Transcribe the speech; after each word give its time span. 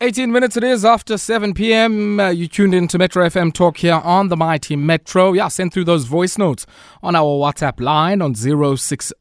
18 0.00 0.32
minutes 0.32 0.56
it 0.56 0.64
is 0.64 0.84
after 0.84 1.16
7 1.16 1.54
p.m. 1.54 2.18
Uh, 2.18 2.28
you 2.28 2.48
tuned 2.48 2.74
in 2.74 2.88
to 2.88 2.98
Metro 2.98 3.24
FM 3.24 3.52
Talk 3.52 3.76
here 3.76 4.00
on 4.02 4.26
the 4.26 4.36
Mighty 4.36 4.74
Metro. 4.74 5.32
Yeah, 5.32 5.46
send 5.46 5.72
through 5.72 5.84
those 5.84 6.06
voice 6.06 6.36
notes 6.36 6.66
on 7.00 7.14
our 7.14 7.22
WhatsApp 7.22 7.78
line 7.78 8.20
on 8.20 8.34
060 8.34 9.14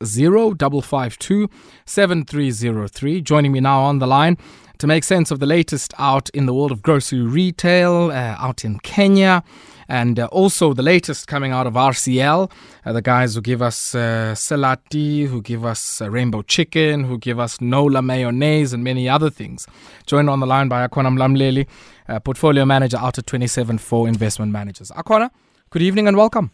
7303. 1.85 3.21
Joining 3.21 3.51
me 3.51 3.59
now 3.59 3.83
on 3.83 3.99
the 3.99 4.07
line 4.07 4.35
to 4.83 4.87
make 4.87 5.05
sense 5.05 5.31
of 5.31 5.39
the 5.39 5.45
latest 5.45 5.93
out 5.97 6.29
in 6.31 6.45
the 6.45 6.53
world 6.53 6.69
of 6.69 6.81
grocery 6.81 7.21
retail, 7.21 8.11
uh, 8.11 8.35
out 8.37 8.65
in 8.65 8.79
Kenya 8.79 9.41
and 9.87 10.19
uh, 10.19 10.25
also 10.25 10.73
the 10.73 10.83
latest 10.83 11.25
coming 11.25 11.53
out 11.53 11.65
of 11.65 11.75
RCL, 11.75 12.51
uh, 12.85 12.91
the 12.91 13.01
guys 13.01 13.33
who 13.33 13.39
give 13.39 13.61
us 13.61 13.95
uh, 13.95 14.33
Selati, 14.35 15.25
who 15.25 15.41
give 15.41 15.63
us 15.63 16.01
uh, 16.01 16.11
Rainbow 16.11 16.41
Chicken, 16.41 17.05
who 17.05 17.17
give 17.17 17.39
us 17.39 17.61
Nola 17.61 18.01
Mayonnaise, 18.01 18.73
and 18.73 18.83
many 18.83 19.07
other 19.07 19.29
things. 19.29 19.67
Joined 20.05 20.29
on 20.29 20.41
the 20.41 20.45
line 20.45 20.67
by 20.67 20.85
Akona 20.85 21.07
Mlamleli, 21.17 21.65
uh, 22.09 22.19
Portfolio 22.19 22.65
Manager 22.65 22.97
out 22.97 23.17
of 23.17 23.25
Twenty 23.25 23.47
Seven 23.47 23.77
274 23.77 24.09
Investment 24.09 24.51
Managers. 24.51 24.91
Akwana, 24.91 25.29
good 25.69 25.81
evening 25.81 26.09
and 26.09 26.17
welcome. 26.17 26.51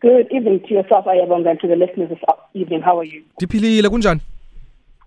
Good 0.00 0.32
evening 0.32 0.60
to 0.68 0.72
yourself, 0.72 1.04
Ayabonga, 1.04 1.50
and 1.50 1.60
to 1.60 1.68
the 1.68 1.76
listeners 1.76 2.08
this 2.08 2.18
evening. 2.54 2.80
How 2.80 2.98
are 2.98 3.04
you? 3.04 3.22
Dipili 3.38 3.82
Lagunjan. 3.82 4.22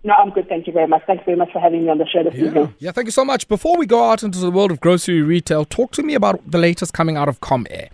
No, 0.04 0.14
I'm 0.14 0.30
good. 0.30 0.48
Thank 0.48 0.66
you 0.66 0.72
very 0.72 0.86
much. 0.86 1.02
Thanks 1.06 1.24
very 1.24 1.36
much 1.36 1.50
for 1.52 1.58
having 1.58 1.84
me 1.84 1.90
on 1.90 1.98
the 1.98 2.06
show 2.06 2.22
this 2.22 2.34
yeah. 2.34 2.44
evening. 2.44 2.74
Yeah, 2.78 2.92
thank 2.92 3.06
you 3.06 3.12
so 3.12 3.24
much. 3.24 3.48
Before 3.48 3.76
we 3.76 3.86
go 3.86 4.10
out 4.10 4.22
into 4.22 4.38
the 4.38 4.50
world 4.50 4.70
of 4.70 4.80
grocery 4.80 5.22
retail, 5.22 5.64
talk 5.64 5.92
to 5.92 6.02
me 6.02 6.14
about 6.14 6.48
the 6.48 6.58
latest 6.58 6.92
coming 6.92 7.16
out 7.16 7.28
of 7.28 7.40
Comair. 7.40 7.88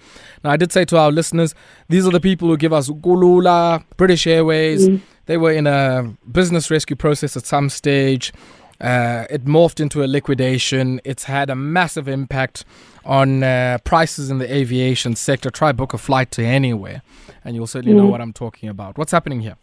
Now, 0.44 0.50
I 0.50 0.56
did 0.56 0.72
say 0.72 0.84
to 0.86 0.98
our 0.98 1.10
listeners, 1.10 1.54
these 1.88 2.06
are 2.06 2.10
the 2.10 2.20
people 2.20 2.48
who 2.48 2.56
give 2.56 2.72
us 2.72 2.90
Kulula, 2.90 3.84
British 3.96 4.26
Airways. 4.26 4.88
Mm. 4.88 5.00
They 5.26 5.36
were 5.36 5.52
in 5.52 5.66
a 5.66 6.14
business 6.30 6.70
rescue 6.70 6.96
process 6.96 7.36
at 7.36 7.46
some 7.46 7.70
stage. 7.70 8.32
Uh, 8.80 9.26
it 9.30 9.44
morphed 9.44 9.78
into 9.78 10.02
a 10.02 10.06
liquidation. 10.06 11.00
It's 11.04 11.24
had 11.24 11.48
a 11.48 11.54
massive 11.54 12.08
impact 12.08 12.64
on 13.04 13.44
uh, 13.44 13.78
prices 13.84 14.28
in 14.28 14.38
the 14.38 14.52
aviation 14.52 15.14
sector. 15.14 15.50
Try 15.50 15.70
book 15.70 15.94
a 15.94 15.98
flight 15.98 16.32
to 16.32 16.44
anywhere, 16.44 17.02
and 17.44 17.54
you'll 17.54 17.68
certainly 17.68 17.94
mm. 17.94 18.02
know 18.02 18.10
what 18.10 18.20
I'm 18.20 18.32
talking 18.32 18.68
about. 18.68 18.98
What's 18.98 19.12
happening 19.12 19.40
here? 19.40 19.56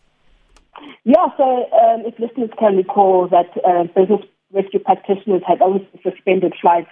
Yeah, 1.03 1.27
so 1.37 1.43
um, 1.43 2.03
if 2.05 2.17
listeners 2.19 2.49
can 2.59 2.77
recall 2.77 3.27
that 3.29 3.49
uh, 3.65 3.83
business 3.95 4.21
rescue 4.53 4.79
practitioners 4.79 5.41
had 5.47 5.61
obviously 5.61 5.99
suspended 6.03 6.53
flights 6.61 6.89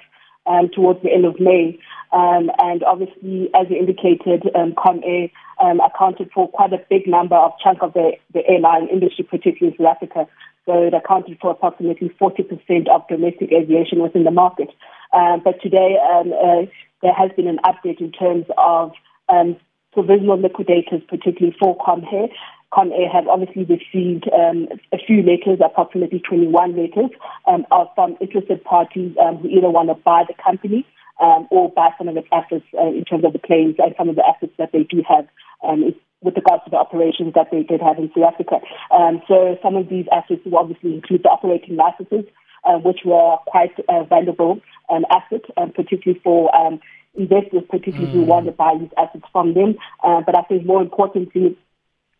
um, 0.47 0.70
towards 0.73 1.02
the 1.03 1.11
end 1.11 1.25
of 1.25 1.39
May. 1.39 1.80
Um, 2.14 2.50
and 2.59 2.83
obviously, 2.83 3.50
as 3.53 3.67
you 3.70 3.78
indicated, 3.78 4.50
um, 4.55 4.73
Comair 4.73 5.30
um, 5.61 5.80
accounted 5.81 6.30
for 6.33 6.48
quite 6.50 6.73
a 6.73 6.83
big 6.89 7.08
number 7.08 7.36
of 7.36 7.52
chunk 7.61 7.80
of 7.81 7.94
the, 7.94 8.11
the 8.33 8.48
airline 8.48 8.88
industry, 8.88 9.25
particularly 9.25 9.75
in 9.78 9.83
South 9.83 9.95
Africa. 9.95 10.28
So 10.66 10.83
it 10.83 10.94
accounted 10.94 11.38
for 11.42 11.52
approximately 11.52 12.09
40% 12.20 12.88
of 12.89 13.08
domestic 13.08 13.52
aviation 13.52 14.02
within 14.02 14.23
the 14.23 14.31
market. 14.31 14.70
Um, 15.14 15.42
but 15.44 15.61
today, 15.61 15.98
um, 16.11 16.33
uh, 16.33 16.66
there 17.02 17.14
has 17.14 17.31
been 17.36 17.48
an 17.48 17.59
update 17.66 18.02
in 18.02 18.11
terms 18.11 18.45
of 18.58 18.92
um, 19.30 19.58
provisional 19.94 20.40
liquidators, 20.40 21.02
particularly 21.08 21.56
for 21.60 21.78
Comair, 21.78 22.30
Comair 22.72 23.11
have 23.11 23.28
obviously 23.28 23.64
received 23.64 24.30
um, 24.34 24.67
a 24.92 24.98
few 24.98 25.23
letters, 25.23 25.60
approximately 25.64 26.20
21 26.20 26.76
letters, 26.76 27.11
um, 27.45 27.66
from 27.95 28.17
interested 28.20 28.64
parties 28.64 29.16
um, 29.23 29.38
who 29.38 29.48
either 29.48 29.70
want 29.70 29.89
to 29.89 29.95
buy 29.95 30.23
the 30.28 30.34
company 30.44 30.86
um, 31.22 31.48
or 31.50 31.72
buy 31.72 31.89
some 31.98 32.08
of 32.08 32.16
the 32.16 32.23
assets 32.32 32.66
uh, 32.78 32.88
in 32.88 33.06
terms 33.06 33.23
of 33.23 33.34
the 33.34 33.39
planes 33.39 33.76
and 33.80 33.95
some 33.98 34.10
of 34.10 34.16
the 34.16 34.26
assets 34.28 34.54
that 34.58 34.72
they 34.73 34.84
do 34.84 35.02
have 35.08 35.26
um, 35.64 35.94
with 36.22 36.36
regards 36.36 36.64
to 36.66 36.70
the 36.70 36.78
operations 36.78 37.34
that 37.36 37.48
they 37.52 37.64
did 37.64 37.82
have 37.82 37.98
in 37.98 38.11
South 38.14 38.34
Africa. 38.34 38.60
Um, 38.92 39.22
so 39.28 39.58
some 39.64 39.76
of 39.76 39.88
these 39.90 40.06
assets 40.11 40.42
will 40.45 40.58
obviously 40.58 40.95
include 40.95 41.23
the 41.23 41.30
operating 41.30 41.76
licenses, 41.76 42.26
uh, 42.66 42.78
which 42.80 43.02
were 43.06 43.38
quite 43.48 43.72
uh, 43.88 44.04
valuable 44.04 44.60
um, 44.90 45.06
assets, 45.11 45.45
um, 45.58 45.72
particularly 45.72 46.20
for 46.23 46.54
um, 46.56 46.80
investors, 47.16 47.64
particularly 47.70 48.08
mm. 48.08 48.14
who 48.14 48.23
want 48.23 48.45
to 48.45 48.52
buy 48.52 48.76
these 48.80 48.90
assets 48.98 49.26
from 49.32 49.54
them. 49.54 49.76
Uh, 50.04 50.22
but 50.26 50.38
I 50.38 50.42
think 50.44 50.66
more 50.66 50.82
importantly, 50.82 51.58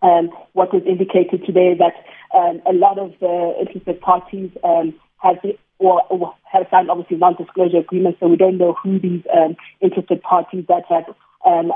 um, 0.02 0.30
what 0.54 0.74
was 0.74 0.84
indicated 0.86 1.46
today 1.46 1.76
that 1.78 1.94
um, 2.38 2.62
a 2.68 2.74
lot 2.74 3.00
of 3.00 3.14
the 3.20 3.56
interested 3.60 4.00
parties 4.02 4.52
um, 4.64 4.94
have 5.18 5.38
or, 5.80 6.02
or, 6.10 6.34
have 6.52 6.66
signed 6.72 6.90
obviously 6.90 7.18
non-disclosure 7.18 7.78
agreements, 7.78 8.20
so 8.20 8.28
we 8.28 8.36
don't 8.38 8.58
know 8.58 8.76
who 8.82 9.00
these 9.00 9.24
um, 9.36 9.56
interested 9.82 10.22
parties 10.22 10.66
that 10.68 10.84
have 10.90 11.06
um, 11.46 11.72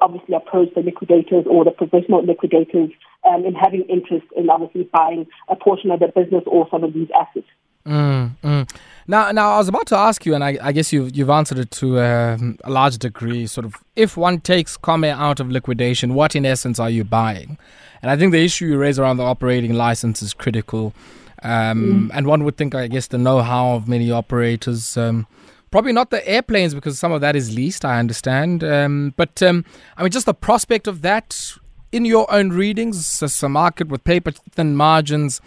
obviously 0.00 0.34
approached 0.34 0.74
the 0.74 0.82
liquidators 0.82 1.44
or 1.48 1.64
the 1.64 1.70
provisional 1.70 2.24
liquidators 2.24 2.90
um, 3.28 3.44
in 3.44 3.54
having 3.54 3.82
interest 3.82 4.26
in 4.36 4.50
obviously 4.50 4.88
buying 4.92 5.26
a 5.48 5.56
portion 5.56 5.90
of 5.90 6.00
the 6.00 6.08
business 6.08 6.42
or 6.46 6.68
some 6.70 6.84
of 6.84 6.92
these 6.92 7.08
assets. 7.18 7.46
Mm, 7.86 8.36
mm. 8.42 8.70
Now, 9.06 9.32
now 9.32 9.52
I 9.52 9.58
was 9.58 9.68
about 9.68 9.86
to 9.88 9.96
ask 9.96 10.24
you, 10.26 10.34
and 10.34 10.44
I, 10.44 10.58
I 10.62 10.72
guess 10.72 10.92
you've 10.92 11.16
you've 11.16 11.30
answered 11.30 11.58
it 11.58 11.70
to 11.72 12.00
um, 12.00 12.58
a 12.64 12.70
large 12.70 12.98
degree. 12.98 13.46
Sort 13.46 13.64
of, 13.64 13.74
if 13.96 14.16
one 14.16 14.40
takes 14.40 14.76
Comair 14.76 15.16
out 15.16 15.40
of 15.40 15.50
liquidation, 15.50 16.14
what 16.14 16.36
in 16.36 16.46
essence 16.46 16.78
are 16.78 16.90
you 16.90 17.04
buying? 17.04 17.58
And 18.02 18.10
I 18.10 18.16
think 18.16 18.32
the 18.32 18.44
issue 18.44 18.66
you 18.66 18.78
raise 18.78 18.98
around 18.98 19.16
the 19.16 19.24
operating 19.24 19.74
license 19.74 20.22
is 20.22 20.32
critical. 20.32 20.94
Um, 21.42 22.08
mm. 22.08 22.16
And 22.16 22.26
one 22.26 22.44
would 22.44 22.56
think, 22.56 22.74
I 22.74 22.86
guess, 22.86 23.06
the 23.06 23.18
know-how 23.18 23.72
of 23.72 23.88
many 23.88 24.10
operators. 24.10 24.96
Um, 24.96 25.26
probably 25.70 25.92
not 25.92 26.10
the 26.10 26.26
airplanes 26.28 26.74
because 26.74 26.98
some 26.98 27.12
of 27.12 27.20
that 27.22 27.34
is 27.34 27.54
leased. 27.54 27.84
I 27.84 27.98
understand, 27.98 28.62
um, 28.62 29.14
but 29.16 29.42
um, 29.42 29.64
I 29.96 30.02
mean, 30.02 30.12
just 30.12 30.26
the 30.26 30.34
prospect 30.34 30.86
of 30.86 31.02
that 31.02 31.54
in 31.92 32.04
your 32.04 32.30
own 32.32 32.50
readings, 32.50 33.22
it's 33.22 33.42
a 33.42 33.48
market 33.48 33.88
with 33.88 34.04
paper 34.04 34.32
thin 34.52 34.76
margins 34.76 35.40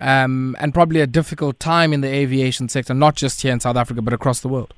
um, 0.00 0.56
and 0.58 0.74
probably 0.74 1.00
a 1.00 1.06
difficult 1.06 1.60
time 1.60 1.92
in 1.92 2.00
the 2.00 2.08
aviation 2.08 2.68
sector, 2.68 2.94
not 2.94 3.14
just 3.16 3.42
here 3.42 3.52
in 3.52 3.60
South 3.60 3.76
Africa, 3.76 4.02
but 4.02 4.12
across 4.12 4.40
the 4.40 4.48
world? 4.48 4.74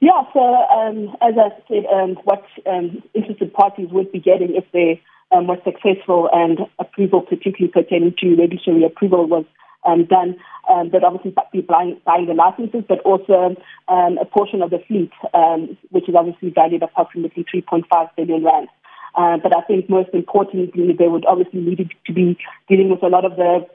Yeah, 0.00 0.22
so 0.32 0.40
um, 0.40 1.16
as 1.22 1.34
I 1.38 1.48
said, 1.68 1.86
um, 1.92 2.16
what 2.24 2.44
um, 2.66 3.02
interested 3.14 3.52
parties 3.52 3.88
would 3.90 4.12
be 4.12 4.20
getting 4.20 4.54
if 4.54 4.64
they 4.72 5.00
um, 5.32 5.46
were 5.46 5.58
successful 5.64 6.28
and 6.32 6.60
approval, 6.78 7.22
particularly 7.22 7.72
pertaining 7.72 8.14
to 8.18 8.36
regulatory 8.36 8.84
approval, 8.84 9.26
was 9.26 9.44
um, 9.86 10.04
done, 10.04 10.36
um, 10.68 10.90
that 10.90 11.04
obviously 11.04 11.34
be 11.52 11.60
buying, 11.60 12.00
buying 12.04 12.26
the 12.26 12.34
licenses, 12.34 12.82
but 12.88 13.00
also 13.00 13.54
a 13.88 14.24
portion 14.26 14.60
of 14.62 14.70
the 14.70 14.82
fleet, 14.88 15.12
which 15.90 16.08
is 16.08 16.14
obviously 16.14 16.50
valued 16.50 16.82
approximately 16.82 17.44
3.5 17.54 18.08
billion 18.16 18.44
rand. 18.44 18.68
Uh, 19.16 19.38
but 19.42 19.56
I 19.56 19.62
think 19.62 19.88
most 19.88 20.10
importantly, 20.12 20.94
they 20.98 21.08
would 21.08 21.24
obviously 21.24 21.60
need 21.60 21.90
to 22.06 22.12
be 22.12 22.36
dealing 22.68 22.90
with 22.90 23.02
a 23.02 23.08
lot 23.08 23.24
of 23.24 23.36
the 23.36 23.66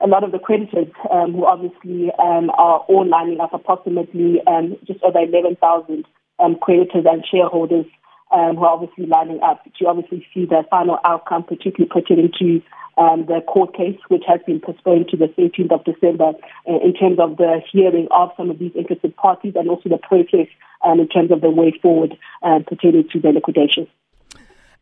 a 0.00 0.06
lot 0.06 0.24
of 0.24 0.32
the 0.32 0.38
creditors 0.38 0.88
um, 1.10 1.32
who 1.32 1.46
obviously 1.46 2.10
um, 2.18 2.50
are 2.50 2.80
all 2.88 3.06
lining 3.06 3.40
up 3.40 3.52
approximately 3.52 4.40
um, 4.46 4.76
just 4.86 5.02
over 5.02 5.18
11,000 5.18 6.04
um, 6.38 6.56
creditors 6.60 7.04
and 7.10 7.24
shareholders 7.30 7.86
um, 8.32 8.56
who 8.56 8.64
are 8.64 8.74
obviously 8.74 9.06
lining 9.06 9.40
up 9.42 9.62
to 9.78 9.86
obviously 9.86 10.26
see 10.34 10.44
the 10.44 10.64
final 10.70 10.98
outcome, 11.04 11.44
particularly 11.44 11.88
pertaining 11.88 12.30
to 12.38 12.60
um, 12.98 13.26
the 13.26 13.40
court 13.46 13.74
case, 13.76 13.98
which 14.08 14.24
has 14.26 14.40
been 14.46 14.60
postponed 14.60 15.08
to 15.08 15.16
the 15.16 15.26
13th 15.26 15.72
of 15.72 15.84
December 15.84 16.32
uh, 16.68 16.78
in 16.82 16.94
terms 16.94 17.18
of 17.18 17.36
the 17.36 17.60
hearing 17.70 18.08
of 18.10 18.30
some 18.36 18.50
of 18.50 18.58
these 18.58 18.72
interested 18.74 19.14
parties 19.16 19.52
and 19.54 19.68
also 19.68 19.88
the 19.88 19.98
process 19.98 20.48
um, 20.84 21.00
in 21.00 21.08
terms 21.08 21.30
of 21.30 21.40
the 21.40 21.50
way 21.50 21.72
forward 21.82 22.16
uh, 22.42 22.58
pertaining 22.66 23.08
to 23.12 23.20
the 23.20 23.28
liquidation. 23.28 23.86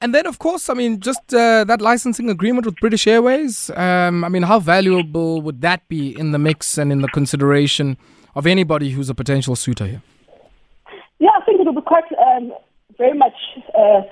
And 0.01 0.15
then, 0.15 0.27
of 0.27 0.39
course, 0.39 0.69
I 0.69 0.75
mean, 0.75 1.01
just 1.01 1.33
uh, 1.33 1.65
that 1.65 1.81
licensing 1.81 2.29
agreement 2.29 2.67
with 2.67 2.77
British 2.77 3.07
Airways. 3.07 3.71
Um, 3.71 4.25
I 4.25 4.29
mean, 4.29 4.43
how 4.43 4.61
valuable 4.61 5.41
would 5.41 5.61
that 5.63 5.89
be 5.89 6.19
in 6.19 6.33
the 6.33 6.39
mix 6.39 6.77
and 6.79 6.93
in 6.93 7.01
the 7.01 7.09
consideration 7.09 7.97
of 8.35 8.47
anybody 8.47 8.91
who's 8.91 9.09
a 9.09 9.15
potential 9.15 9.57
suitor 9.57 9.87
here? 9.87 10.03
Yeah, 11.19 11.31
I 11.41 11.45
think 11.45 11.61
it 11.61 11.67
would 11.67 11.75
be 11.75 11.81
quite 11.81 12.05
um, 12.19 12.53
very 12.99 13.17
much 13.17 13.35
uh, 13.77 14.03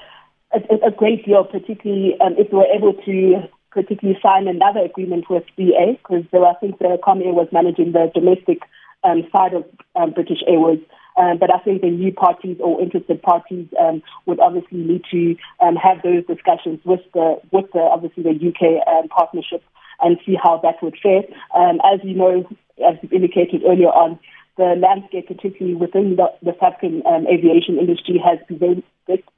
a, 0.55 0.87
a, 0.87 0.91
great 0.91 1.25
deal, 1.27 1.45
particularly 1.45 2.15
um, 2.21 2.35
if 2.39 2.51
we 2.53 2.59
were 2.59 2.67
able 2.67 2.95
to 3.05 3.49
particularly 3.71 4.19
sign 4.23 4.49
another 4.49 4.81
agreement 4.81 5.29
with 5.29 5.45
BA, 5.57 5.99
because 5.99 6.25
I 6.33 6.55
think 6.61 6.79
the 6.79 6.99
Comair 7.03 7.33
was 7.33 7.49
managing 7.53 7.93
the 7.93 8.11
domestic 8.15 8.59
um, 9.05 9.27
side 9.33 9.55
of 9.55 9.65
um, 9.97 10.13
British 10.13 10.39
Airways. 10.47 10.81
Um, 11.17 11.39
but 11.39 11.55
I 11.55 11.59
think 11.59 11.83
the 11.83 11.91
new 11.91 12.13
parties 12.13 12.57
or 12.61 12.81
interested 12.81 13.21
parties 13.23 13.67
um, 13.81 14.03
would 14.27 14.41
obviously 14.41 14.79
need 14.79 15.03
to 15.11 15.37
um, 15.61 15.77
have 15.77 16.03
those 16.03 16.25
discussions 16.27 16.81
with 16.85 17.01
the 17.13 17.41
with 17.53 17.67
the 17.73 17.81
obviously 17.81 18.23
the 18.23 18.31
UK 18.31 18.87
um, 18.89 19.09
partnership 19.09 19.63
and 20.01 20.19
see 20.25 20.37
how 20.43 20.59
that 20.63 20.83
would 20.83 20.97
fare. 21.03 21.23
Um, 21.55 21.81
as 21.85 22.01
you 22.03 22.15
know, 22.15 22.49
as 22.85 22.97
indicated 23.13 23.63
earlier 23.67 23.89
on, 23.89 24.19
the 24.57 24.75
landscape, 24.77 25.29
particularly 25.29 25.75
within 25.75 26.17
the, 26.17 26.27
the 26.43 26.53
South 26.61 26.75
African 26.75 27.03
um, 27.07 27.27
aviation 27.27 27.79
industry, 27.79 28.21
has 28.23 28.39
been, 28.49 28.83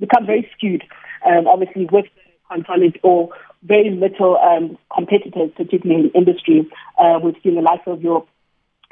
become 0.00 0.26
very 0.26 0.48
skewed. 0.56 0.82
obviously, 1.24 1.86
with 1.90 2.06
consolidate 2.50 3.00
or 3.02 3.30
very 3.62 3.90
little 3.90 4.36
competitors, 4.94 5.50
particularly 5.56 6.04
in 6.04 6.06
the 6.08 6.18
industry. 6.18 6.68
Uh, 6.98 7.18
we've 7.22 7.36
seen 7.42 7.54
the 7.54 7.62
likes 7.62 7.82
of 7.86 8.02
your 8.02 8.24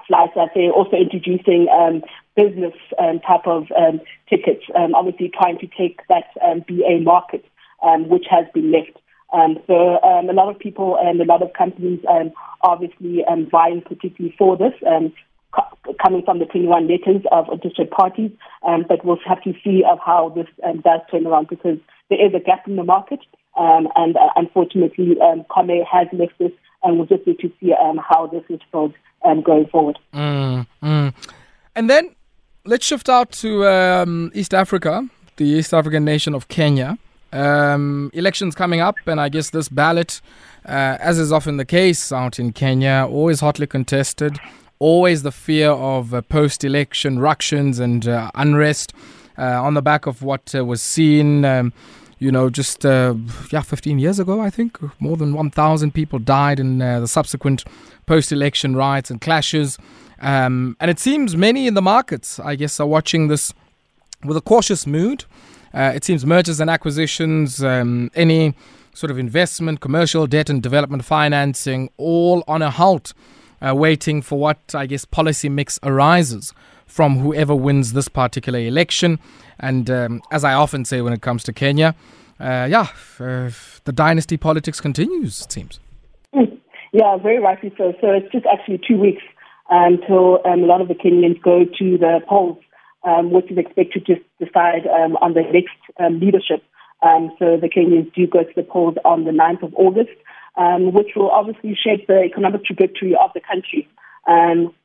flights 0.06 0.32
they're 0.54 0.72
also 0.72 0.96
introducing 0.96 1.68
um, 1.68 2.02
business 2.36 2.74
um, 2.98 3.20
type 3.20 3.46
of 3.46 3.66
um, 3.76 4.00
tickets, 4.28 4.64
um, 4.74 4.94
obviously 4.94 5.30
trying 5.32 5.58
to 5.58 5.66
take 5.66 6.00
that 6.08 6.30
um, 6.44 6.64
BA 6.66 7.00
market, 7.02 7.44
um, 7.82 8.08
which 8.08 8.26
has 8.30 8.46
been 8.54 8.72
left. 8.72 8.98
Um, 9.32 9.58
so 9.66 10.00
um, 10.02 10.28
a 10.28 10.32
lot 10.32 10.50
of 10.50 10.58
people 10.58 10.98
and 11.02 11.20
a 11.20 11.24
lot 11.24 11.42
of 11.42 11.52
companies 11.54 12.00
um, 12.08 12.32
obviously 12.60 13.24
um, 13.24 13.48
vying 13.50 13.82
particularly 13.82 14.34
for 14.38 14.56
this. 14.56 14.74
Um, 14.86 15.12
co- 15.52 15.94
coming 16.02 16.22
from 16.24 16.38
the 16.38 16.46
21 16.46 16.88
letters 16.88 17.22
of 17.30 17.46
interested 17.52 17.90
parties. 17.90 18.30
Um, 18.66 18.84
but 18.88 19.04
we'll 19.04 19.18
have 19.26 19.42
to 19.42 19.54
see 19.64 19.84
of 19.88 19.98
how 20.04 20.30
this 20.30 20.46
um, 20.64 20.80
does 20.80 21.00
turn 21.10 21.26
around 21.26 21.48
because 21.48 21.78
there 22.08 22.24
is 22.24 22.34
a 22.34 22.40
gap 22.40 22.66
in 22.66 22.76
the 22.76 22.84
market. 22.84 23.20
Um, 23.56 23.88
and 23.96 24.16
uh, 24.16 24.30
unfortunately, 24.36 25.16
um, 25.20 25.44
Kome 25.50 25.84
has 25.90 26.08
left 26.12 26.38
this, 26.38 26.52
and 26.82 26.96
we'll 26.96 27.06
just 27.06 27.26
need 27.26 27.38
to 27.40 27.52
see 27.60 27.72
um, 27.72 27.98
how 27.98 28.26
this 28.26 28.44
is 28.48 28.60
filled 28.70 28.94
um, 29.24 29.42
going 29.42 29.66
forward. 29.66 29.98
Mm, 30.14 30.66
mm. 30.82 31.14
And 31.74 31.90
then 31.90 32.14
let's 32.64 32.86
shift 32.86 33.08
out 33.08 33.32
to 33.32 33.66
um, 33.66 34.30
East 34.34 34.54
Africa, 34.54 35.08
the 35.36 35.44
East 35.44 35.74
African 35.74 36.04
nation 36.04 36.34
of 36.34 36.48
Kenya. 36.48 36.98
Um, 37.32 38.10
elections 38.12 38.54
coming 38.54 38.80
up, 38.80 38.96
and 39.06 39.20
I 39.20 39.28
guess 39.28 39.50
this 39.50 39.68
ballot, 39.68 40.20
uh, 40.66 40.98
as 41.00 41.18
is 41.18 41.32
often 41.32 41.56
the 41.56 41.64
case 41.64 42.12
out 42.12 42.38
in 42.38 42.52
Kenya, 42.52 43.06
always 43.08 43.40
hotly 43.40 43.66
contested, 43.66 44.38
always 44.78 45.22
the 45.22 45.32
fear 45.32 45.70
of 45.70 46.12
uh, 46.12 46.20
post 46.22 46.62
election 46.62 47.18
ructions 47.18 47.78
and 47.78 48.06
uh, 48.06 48.30
unrest 48.34 48.92
uh, 49.38 49.62
on 49.62 49.74
the 49.74 49.82
back 49.82 50.06
of 50.06 50.22
what 50.22 50.54
uh, 50.54 50.64
was 50.64 50.82
seen. 50.82 51.44
Um, 51.44 51.72
you 52.18 52.30
know, 52.30 52.50
just 52.50 52.86
uh, 52.86 53.14
yeah, 53.50 53.62
15 53.62 53.98
years 53.98 54.20
ago, 54.20 54.40
I 54.40 54.50
think 54.50 54.78
more 55.00 55.16
than 55.16 55.32
1,000 55.32 55.92
people 55.92 56.20
died 56.20 56.60
in 56.60 56.78
the 56.78 57.08
subsequent 57.08 57.64
post-election 58.06 58.76
riots 58.76 59.10
and 59.10 59.20
clashes. 59.20 59.76
Um, 60.22 60.76
and 60.80 60.90
it 60.90 61.00
seems 61.00 61.36
many 61.36 61.66
in 61.66 61.74
the 61.74 61.82
markets, 61.82 62.38
I 62.38 62.54
guess, 62.54 62.78
are 62.78 62.86
watching 62.86 63.28
this 63.28 63.52
with 64.24 64.36
a 64.36 64.40
cautious 64.40 64.86
mood. 64.86 65.24
Uh, 65.74 65.92
it 65.94 66.04
seems 66.04 66.24
mergers 66.24 66.60
and 66.60 66.70
acquisitions, 66.70 67.62
um, 67.62 68.10
any 68.14 68.54
sort 68.94 69.10
of 69.10 69.18
investment, 69.18 69.80
commercial 69.80 70.26
debt 70.26 70.48
and 70.48 70.62
development 70.62 71.04
financing, 71.04 71.90
all 71.96 72.44
on 72.46 72.62
a 72.62 72.70
halt, 72.70 73.14
uh, 73.60 73.74
waiting 73.74 74.22
for 74.22 74.38
what 74.38 74.74
I 74.74 74.86
guess 74.86 75.04
policy 75.04 75.48
mix 75.48 75.80
arises 75.82 76.52
from 76.86 77.18
whoever 77.18 77.54
wins 77.54 77.94
this 77.94 78.08
particular 78.08 78.60
election. 78.60 79.18
And 79.58 79.90
um, 79.90 80.22
as 80.30 80.44
I 80.44 80.52
often 80.52 80.84
say 80.84 81.00
when 81.00 81.12
it 81.12 81.22
comes 81.22 81.42
to 81.44 81.52
Kenya, 81.52 81.96
uh, 82.38 82.68
yeah, 82.70 82.88
uh, 83.18 83.50
the 83.84 83.92
dynasty 83.92 84.36
politics 84.36 84.80
continues, 84.80 85.40
it 85.40 85.52
seems. 85.52 85.80
Yeah, 86.94 87.16
very 87.16 87.38
rightly 87.38 87.72
so. 87.78 87.94
So 88.02 88.10
it's 88.10 88.30
just 88.30 88.44
actually 88.44 88.78
two 88.86 88.98
weeks 88.98 89.22
until 89.72 90.38
um, 90.44 90.62
a 90.62 90.66
lot 90.66 90.82
of 90.82 90.88
the 90.88 90.94
Kenyans 90.94 91.40
go 91.42 91.64
to 91.64 91.98
the 91.98 92.20
polls 92.28 92.58
um, 93.04 93.32
which 93.32 93.50
is 93.50 93.58
expected 93.58 94.06
to 94.06 94.14
decide 94.44 94.86
um, 94.86 95.16
on 95.16 95.34
the 95.34 95.42
next 95.42 95.76
um, 95.98 96.20
leadership. 96.20 96.62
So 97.38 97.58
the 97.58 97.68
Kenyans 97.68 98.14
do 98.14 98.28
go 98.28 98.44
to 98.44 98.52
the 98.54 98.62
polls 98.62 98.94
on 99.04 99.24
the 99.24 99.32
9th 99.32 99.64
of 99.64 99.74
August, 99.74 100.14
which 100.94 101.16
will 101.16 101.30
obviously 101.30 101.74
shape 101.74 102.06
the 102.06 102.22
economic 102.22 102.64
trajectory 102.64 103.16
of 103.16 103.30
the 103.34 103.40
country. 103.40 103.88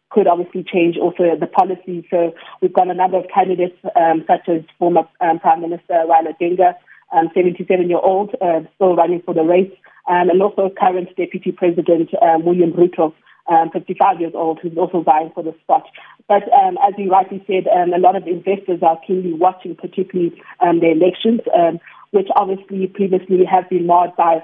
Could 0.09 0.25
obviously 0.25 0.63
change 0.63 0.95
also 0.97 1.35
the 1.37 1.45
policy. 1.45 2.07
So 2.09 2.33
we've 2.61 2.73
got 2.73 2.89
a 2.89 2.93
number 2.93 3.17
of 3.17 3.25
candidates, 3.27 3.75
um, 3.95 4.23
such 4.25 4.47
as 4.47 4.61
former 4.79 5.01
um, 5.19 5.37
Prime 5.37 5.61
Minister 5.61 6.05
Raila 6.09 6.33
Odinga, 6.33 6.75
um, 7.11 7.29
77 7.35 7.89
year 7.89 7.99
old, 7.99 8.33
uh, 8.41 8.61
still 8.75 8.95
running 8.95 9.21
for 9.23 9.33
the 9.33 9.43
race, 9.43 9.71
and 10.07 10.31
also 10.41 10.71
current 10.79 11.09
Deputy 11.17 11.51
President 11.51 12.09
William 12.39 12.71
Ruto, 12.71 13.13
um, 13.47 13.69
55 13.71 14.19
years 14.19 14.33
old, 14.35 14.59
who's 14.61 14.77
also 14.77 15.01
vying 15.01 15.31
for 15.33 15.43
the 15.43 15.55
spot. 15.63 15.83
But 16.27 16.43
um, 16.53 16.77
as 16.85 16.93
you 16.97 17.09
rightly 17.09 17.43
said, 17.47 17.67
um, 17.67 17.93
a 17.93 17.99
lot 17.99 18.15
of 18.15 18.27
investors 18.27 18.81
are 18.81 18.99
keenly 19.05 19.33
watching, 19.33 19.75
particularly 19.75 20.33
um, 20.59 20.79
the 20.79 20.91
elections, 20.91 21.41
um, 21.55 21.79
which 22.11 22.27
obviously 22.35 22.87
previously 22.87 23.45
have 23.45 23.69
been 23.69 23.85
marred 23.85 24.15
by 24.15 24.41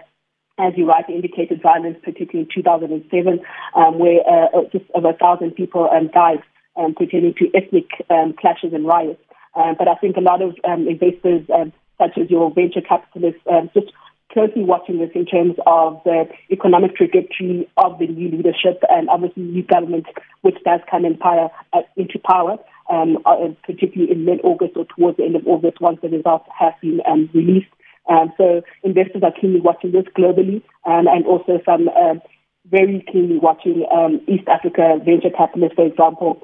as 0.60 0.74
you 0.78 0.86
rightly 0.86 1.16
indicated, 1.16 1.62
violence, 1.62 1.98
particularly 2.04 2.48
in 2.48 2.64
2007, 2.64 3.40
um, 3.76 4.00
where 4.00 4.22
uh, 4.28 4.46
uh, 4.56 4.62
just 4.72 4.86
over 4.94 5.10
a 5.10 5.18
thousand 5.18 5.52
people 5.56 5.90
um, 5.92 6.10
died 6.14 6.44
um, 6.78 6.94
pertaining 6.94 7.34
to 7.34 7.50
ethnic 7.56 7.90
um, 8.10 8.34
clashes 8.40 8.74
and 8.74 8.86
riots. 8.86 9.22
Um, 9.56 9.76
but 9.78 9.88
I 9.88 9.96
think 9.96 10.18
a 10.18 10.22
lot 10.22 10.42
of 10.42 10.56
um, 10.64 10.88
investors, 10.88 11.42
um, 11.54 11.74
such 11.98 12.18
as 12.18 12.30
your 12.30 12.52
venture 12.54 12.82
capitalists, 12.82 13.42
um, 13.50 13.70
just 13.74 13.92
closely 14.34 14.64
watching 14.64 15.00
this 15.00 15.12
in 15.14 15.26
terms 15.26 15.56
of 15.68 16.02
the 16.04 16.26
economic 16.52 16.96
trajectory 16.96 17.70
of 17.78 18.00
the 18.00 18.08
new 18.08 18.30
leadership 18.30 18.82
and 18.90 19.08
obviously 19.10 19.44
new 19.44 19.64
government, 19.64 20.06
which 20.42 20.58
does 20.66 20.82
come 20.90 21.06
in 21.06 21.18
power, 21.18 21.50
uh, 21.72 21.82
into 21.96 22.20
power, 22.20 22.58
um, 22.90 23.18
uh, 23.26 23.48
particularly 23.64 24.12
in 24.12 24.26
mid-August 24.26 24.74
or 24.76 24.86
towards 24.96 25.18
the 25.18 25.24
end 25.24 25.36
of 25.36 25.48
August 25.48 25.80
once 25.80 26.00
the 26.02 26.10
results 26.10 26.46
have 26.58 26.74
been 26.82 27.00
um, 27.08 27.30
released. 27.34 27.70
Um, 28.10 28.34
so 28.38 28.62
investors 28.84 29.22
are 29.24 29.32
keenly 29.32 29.62
watching 29.62 29.92
this 29.92 30.06
globally 30.18 30.62
um, 30.86 31.08
and 31.08 31.26
also 31.26 31.62
some 31.66 31.88
um, 31.90 32.22
very 32.70 33.06
keenly 33.12 33.38
watching 33.38 33.86
um, 33.94 34.20
East 34.28 34.48
Africa 34.48 35.00
venture 35.06 35.30
capitalists, 35.30 35.76
for 35.76 35.86
example, 35.86 36.42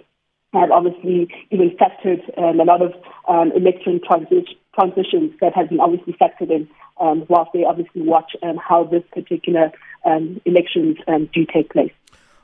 have 0.53 0.71
obviously 0.71 1.27
even 1.51 1.75
factored 1.77 2.21
um, 2.37 2.59
a 2.59 2.63
lot 2.63 2.81
of 2.81 2.93
um, 3.27 3.51
election 3.55 3.99
transi- 3.99 4.57
transitions 4.73 5.31
that 5.41 5.53
have 5.53 5.69
been 5.69 5.79
obviously 5.79 6.15
factored 6.19 6.49
in 6.49 6.67
um, 6.99 7.25
whilst 7.29 7.51
they 7.53 7.63
obviously 7.63 8.01
watch 8.01 8.35
um, 8.43 8.57
how 8.57 8.83
this 8.83 9.03
particular 9.11 9.71
um, 10.05 10.41
elections 10.45 10.97
um, 11.07 11.29
do 11.33 11.45
take 11.45 11.69
place. 11.71 11.91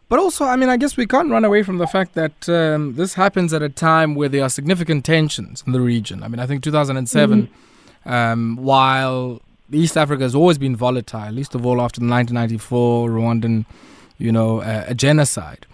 But 0.07 0.19
also, 0.19 0.46
I 0.46 0.56
mean, 0.56 0.69
I 0.69 0.78
guess 0.78 0.98
we 0.98 1.07
can't 1.07 1.31
run 1.31 1.44
away 1.44 1.63
from 1.63 1.80
the 1.80 1.88
fact 1.88 2.13
that 2.13 2.48
um, 2.48 2.94
this 2.94 3.16
happens 3.16 3.54
at 3.54 3.63
a 3.63 3.69
time 3.69 4.13
where 4.13 4.30
there 4.30 4.44
are 4.44 4.50
significant 4.50 5.04
tensions 5.04 5.63
in 5.66 5.74
the 5.74 5.81
region. 5.81 6.22
I 6.22 6.28
mean, 6.28 6.40
I 6.40 6.46
think 6.46 6.62
2007, 6.62 7.48
mm-hmm. 7.48 8.10
um, 8.10 8.57
while 8.57 9.42
East 9.72 9.98
Africa 9.98 10.22
has 10.24 10.36
always 10.36 10.60
been 10.60 10.75
volatile, 10.75 11.31
least 11.31 11.56
of 11.56 11.66
all 11.66 11.81
after 11.81 12.00
the 12.00 12.08
1994 12.08 13.10
Rwandan, 13.10 13.66
you 14.19 14.31
know, 14.31 14.62
uh, 14.62 14.86
a 14.88 14.94
genocide. 14.94 15.66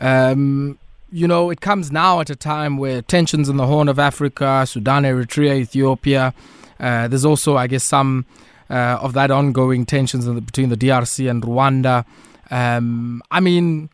Um, 0.00 0.78
you 1.12 1.28
know, 1.28 1.50
it 1.50 1.60
comes 1.60 1.92
now 1.92 2.20
at 2.20 2.30
a 2.30 2.36
time 2.36 2.78
where 2.78 3.02
tensions 3.02 3.48
in 3.48 3.58
the 3.58 3.66
Horn 3.66 3.88
of 3.88 3.98
Africa, 3.98 4.64
Sudan, 4.66 5.04
Eritrea, 5.04 5.56
Ethiopia. 5.56 6.34
Uh, 6.80 7.08
there's 7.08 7.24
also, 7.24 7.56
I 7.56 7.66
guess, 7.66 7.84
some 7.84 8.26
uh, 8.70 8.98
of 9.00 9.12
that 9.14 9.30
ongoing 9.30 9.86
tensions 9.86 10.24
the, 10.24 10.40
between 10.40 10.68
the 10.68 10.76
DRC 10.76 11.30
and 11.30 11.42
Rwanda. 11.42 12.04
Um, 12.50 13.22
I 13.30 13.40
mean, 13.40 13.90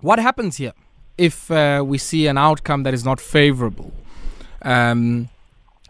what 0.00 0.18
happens 0.18 0.56
here 0.56 0.72
if 1.16 1.50
uh, 1.50 1.82
we 1.86 1.98
see 1.98 2.26
an 2.26 2.38
outcome 2.38 2.82
that 2.84 2.94
is 2.94 3.04
not 3.04 3.20
favorable? 3.20 3.92
Um, 4.62 5.28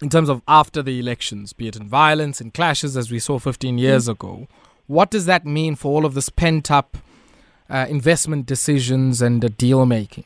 in 0.00 0.08
terms 0.08 0.28
of 0.28 0.42
after 0.46 0.82
the 0.82 0.98
elections, 0.98 1.52
be 1.52 1.68
it 1.68 1.76
in 1.76 1.88
violence 1.88 2.40
and 2.40 2.54
clashes, 2.54 2.96
as 2.96 3.10
we 3.10 3.18
saw 3.18 3.38
15 3.38 3.78
years 3.78 4.06
mm. 4.06 4.12
ago, 4.12 4.48
what 4.86 5.10
does 5.10 5.26
that 5.26 5.44
mean 5.44 5.74
for 5.74 5.92
all 5.92 6.04
of 6.04 6.14
this 6.14 6.28
pent 6.28 6.70
up 6.70 6.96
uh, 7.68 7.86
investment 7.88 8.46
decisions 8.46 9.20
and 9.20 9.44
uh, 9.44 9.48
deal 9.58 9.84
making? 9.86 10.24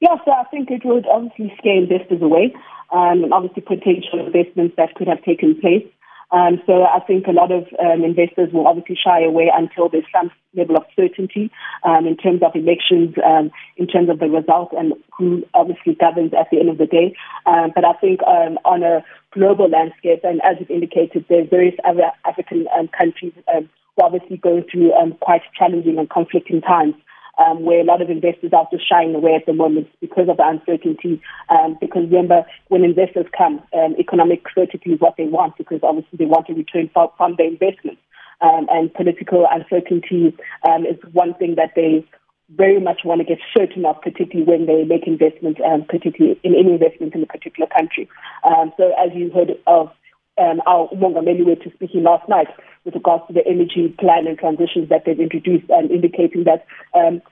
Yes, 0.00 0.18
I 0.26 0.44
think 0.50 0.70
it 0.70 0.84
would 0.84 1.06
obviously 1.06 1.52
scale 1.58 1.86
this 1.86 2.02
as 2.10 2.20
a 2.20 2.24
away, 2.24 2.54
um, 2.92 3.24
and 3.24 3.32
obviously 3.32 3.62
potential 3.62 4.24
investments 4.24 4.74
that 4.76 4.94
could 4.94 5.08
have 5.08 5.22
taken 5.22 5.60
place. 5.60 5.86
Um, 6.30 6.60
so 6.66 6.82
I 6.82 6.98
think 7.06 7.26
a 7.26 7.32
lot 7.32 7.52
of 7.52 7.64
um, 7.78 8.02
investors 8.02 8.52
will 8.52 8.66
obviously 8.66 8.96
shy 8.96 9.22
away 9.22 9.52
until 9.54 9.88
there's 9.88 10.04
some 10.12 10.32
level 10.54 10.76
of 10.76 10.82
certainty 10.96 11.50
um, 11.84 12.06
in 12.06 12.16
terms 12.16 12.42
of 12.42 12.56
elections, 12.56 13.14
um, 13.24 13.52
in 13.76 13.86
terms 13.86 14.08
of 14.08 14.18
the 14.18 14.28
result, 14.28 14.72
and 14.76 14.94
who 15.16 15.44
obviously 15.54 15.94
governs 15.94 16.32
at 16.34 16.48
the 16.50 16.58
end 16.58 16.70
of 16.70 16.78
the 16.78 16.86
day. 16.86 17.14
Um, 17.46 17.70
but 17.74 17.84
I 17.84 17.92
think 17.94 18.20
um, 18.24 18.58
on 18.64 18.82
a 18.82 19.04
global 19.32 19.68
landscape, 19.68 20.20
and 20.24 20.40
as 20.42 20.56
you've 20.58 20.70
indicated, 20.70 21.24
there's 21.28 21.48
various 21.48 21.76
other 21.84 22.10
African 22.26 22.66
um, 22.76 22.88
countries 22.88 23.32
um, 23.54 23.68
who 23.94 24.02
are 24.02 24.06
obviously 24.06 24.36
going 24.38 24.64
through 24.70 24.92
um, 24.94 25.12
quite 25.20 25.42
challenging 25.56 25.98
and 25.98 26.10
conflicting 26.10 26.62
times 26.62 26.94
um, 27.38 27.64
where 27.64 27.80
a 27.80 27.84
lot 27.84 28.02
of 28.02 28.10
investors 28.10 28.52
are 28.52 28.68
just 28.70 28.88
shying 28.88 29.14
away 29.14 29.34
at 29.34 29.46
the 29.46 29.52
moment 29.52 29.88
because 30.00 30.28
of 30.28 30.36
the 30.36 30.46
uncertainty. 30.46 31.20
Um, 31.48 31.76
because 31.80 32.04
remember, 32.04 32.44
when 32.68 32.84
investors 32.84 33.26
come, 33.36 33.62
um, 33.72 33.94
economic 33.98 34.42
certainty 34.54 34.92
is 34.92 35.00
what 35.00 35.16
they 35.16 35.26
want 35.26 35.56
because 35.56 35.80
obviously 35.82 36.18
they 36.18 36.26
want 36.26 36.46
to 36.46 36.54
return 36.54 36.90
from, 36.92 37.08
from 37.16 37.34
their 37.36 37.48
investments. 37.48 38.00
Um, 38.40 38.66
and 38.70 38.92
political 38.92 39.46
uncertainty 39.50 40.36
um, 40.68 40.84
is 40.84 40.98
one 41.12 41.34
thing 41.34 41.54
that 41.54 41.72
they 41.76 42.04
very 42.50 42.80
much 42.80 43.00
want 43.04 43.20
to 43.20 43.24
get 43.24 43.38
certain 43.56 43.86
of, 43.86 44.00
particularly 44.02 44.44
when 44.44 44.66
they 44.66 44.84
make 44.84 45.06
investments, 45.06 45.60
um, 45.64 45.84
particularly 45.88 46.38
in 46.42 46.54
any 46.54 46.74
investment 46.74 47.14
in 47.14 47.22
a 47.22 47.26
particular 47.26 47.68
country. 47.74 48.08
Um, 48.44 48.72
so 48.76 48.92
as 48.98 49.14
you 49.14 49.30
heard 49.30 49.56
of 49.66 49.90
um, 50.38 50.60
our 50.66 50.88
Mongameli 50.88 51.44
were 51.44 51.56
to 51.56 51.70
speaking 51.74 52.02
last 52.02 52.28
night 52.28 52.48
with 52.84 52.94
regards 52.94 53.24
to 53.28 53.32
the 53.32 53.46
energy 53.46 53.94
plan 53.98 54.26
and 54.26 54.38
transitions 54.38 54.88
that 54.88 55.04
they've 55.04 55.18
introduced 55.20 55.68
and 55.70 55.90
indicating 55.90 56.44
that 56.44 56.66
um, 56.94 57.22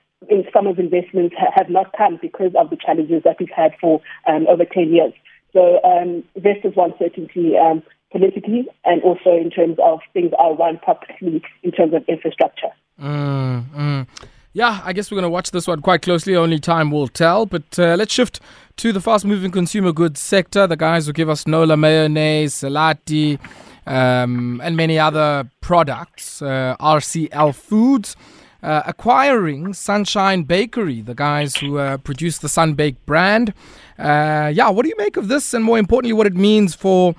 some 0.53 0.67
of 0.67 0.77
the 0.77 0.83
investments 0.83 1.35
ha- 1.37 1.51
have 1.55 1.69
not 1.69 1.93
come 1.97 2.17
because 2.21 2.51
of 2.57 2.69
the 2.69 2.77
challenges 2.77 3.23
that 3.23 3.37
we've 3.39 3.49
had 3.55 3.73
for 3.79 4.01
um, 4.27 4.47
over 4.47 4.65
10 4.65 4.93
years. 4.93 5.13
So 5.51 5.79
um, 5.83 6.23
investors 6.35 6.73
want 6.75 6.97
certainty 6.97 7.57
um, 7.57 7.83
politically 8.11 8.67
and 8.85 9.01
also 9.03 9.35
in 9.35 9.49
terms 9.49 9.77
of 9.83 9.99
things 10.13 10.31
are 10.39 10.55
run 10.55 10.77
properly 10.79 11.43
in 11.61 11.71
terms 11.71 11.93
of 11.93 12.03
infrastructure. 12.07 12.69
Mm, 13.01 13.65
mm. 13.69 14.07
Yeah, 14.55 14.81
I 14.83 14.93
guess 14.93 15.09
we're 15.09 15.15
going 15.15 15.23
to 15.23 15.29
watch 15.29 15.49
this 15.49 15.65
one 15.65 15.81
quite 15.81 16.03
closely. 16.03 16.35
Only 16.35 16.59
time 16.59 16.91
will 16.91 17.07
tell. 17.07 17.47
But 17.47 17.77
uh, 17.79 17.95
let's 17.97 18.13
shift 18.13 18.39
to 18.77 18.91
the 18.93 19.01
fast 19.01 19.25
moving 19.25 19.49
consumer 19.49 19.91
goods 19.91 20.19
sector. 20.19 20.67
The 20.67 20.75
guys 20.77 21.07
who 21.07 21.13
give 21.13 21.27
us 21.27 21.47
Nola 21.47 21.75
mayonnaise, 21.75 22.53
Selati, 22.53 23.39
um, 23.87 24.61
and 24.63 24.77
many 24.77 24.99
other 24.99 25.49
products. 25.61 26.41
Uh, 26.41 26.75
RCL 26.79 27.55
Foods. 27.55 28.15
uh, 28.63 28.81
acquiring 28.85 29.73
Sunshine 29.73 30.43
Bakery, 30.43 31.01
the 31.01 31.13
guys 31.13 31.57
who 31.57 31.77
uh, 31.77 31.97
produce 31.97 32.37
the 32.37 32.47
Sunbake 32.47 32.95
brand. 33.05 33.53
Uh, 33.99 34.51
yeah, 34.53 34.69
what 34.69 34.83
do 34.83 34.89
you 34.89 34.95
make 34.97 35.17
of 35.17 35.27
this, 35.27 35.53
and 35.53 35.63
more 35.65 35.77
importantly, 35.77 36.13
what 36.13 36.27
it 36.27 36.35
means 36.35 36.73
for 36.73 37.13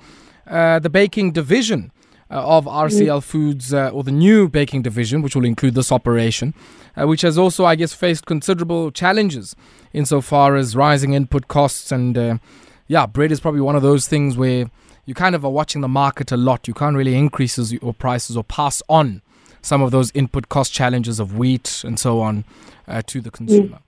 uh, 0.47 0.79
the 0.79 0.89
baking 0.89 1.31
division? 1.33 1.91
Uh, 2.31 2.57
of 2.57 2.65
RCL 2.65 3.21
Foods, 3.21 3.71
uh, 3.71 3.89
or 3.89 4.03
the 4.03 4.11
new 4.11 4.49
baking 4.49 4.81
division, 4.81 5.21
which 5.21 5.35
will 5.35 5.45
include 5.45 5.75
this 5.75 5.91
operation, 5.91 6.55
which 6.97 7.21
has 7.21 7.37
also, 7.37 7.65
I 7.65 7.75
guess, 7.75 7.93
faced 7.93 8.25
considerable 8.25 8.89
challenges 8.89 9.55
insofar 9.93 10.55
as 10.55 10.75
rising 10.75 11.13
input 11.13 11.47
costs. 11.47 11.91
And 11.91 12.39
yeah, 12.87 13.05
bread 13.05 13.31
is 13.31 13.39
probably 13.39 13.61
one 13.61 13.75
of 13.75 13.83
those 13.83 14.07
things 14.07 14.37
where 14.37 14.71
you 15.05 15.13
kind 15.13 15.35
of 15.35 15.45
are 15.45 15.51
watching 15.51 15.81
the 15.81 15.87
market 15.87 16.31
a 16.31 16.37
lot. 16.37 16.67
You 16.67 16.73
can't 16.73 16.95
really 16.95 17.15
increase 17.15 17.71
your 17.71 17.93
prices 17.93 18.35
or 18.35 18.43
pass 18.43 18.81
on 18.89 19.21
some 19.61 19.81
of 19.81 19.91
those 19.91 20.11
input 20.13 20.49
cost 20.49 20.73
challenges 20.73 21.19
of 21.19 21.37
wheat 21.37 21.83
and 21.83 21.99
so 21.99 22.21
on 22.21 22.45
uh, 22.87 23.01
to 23.07 23.21
the 23.21 23.31
consumer. 23.31 23.79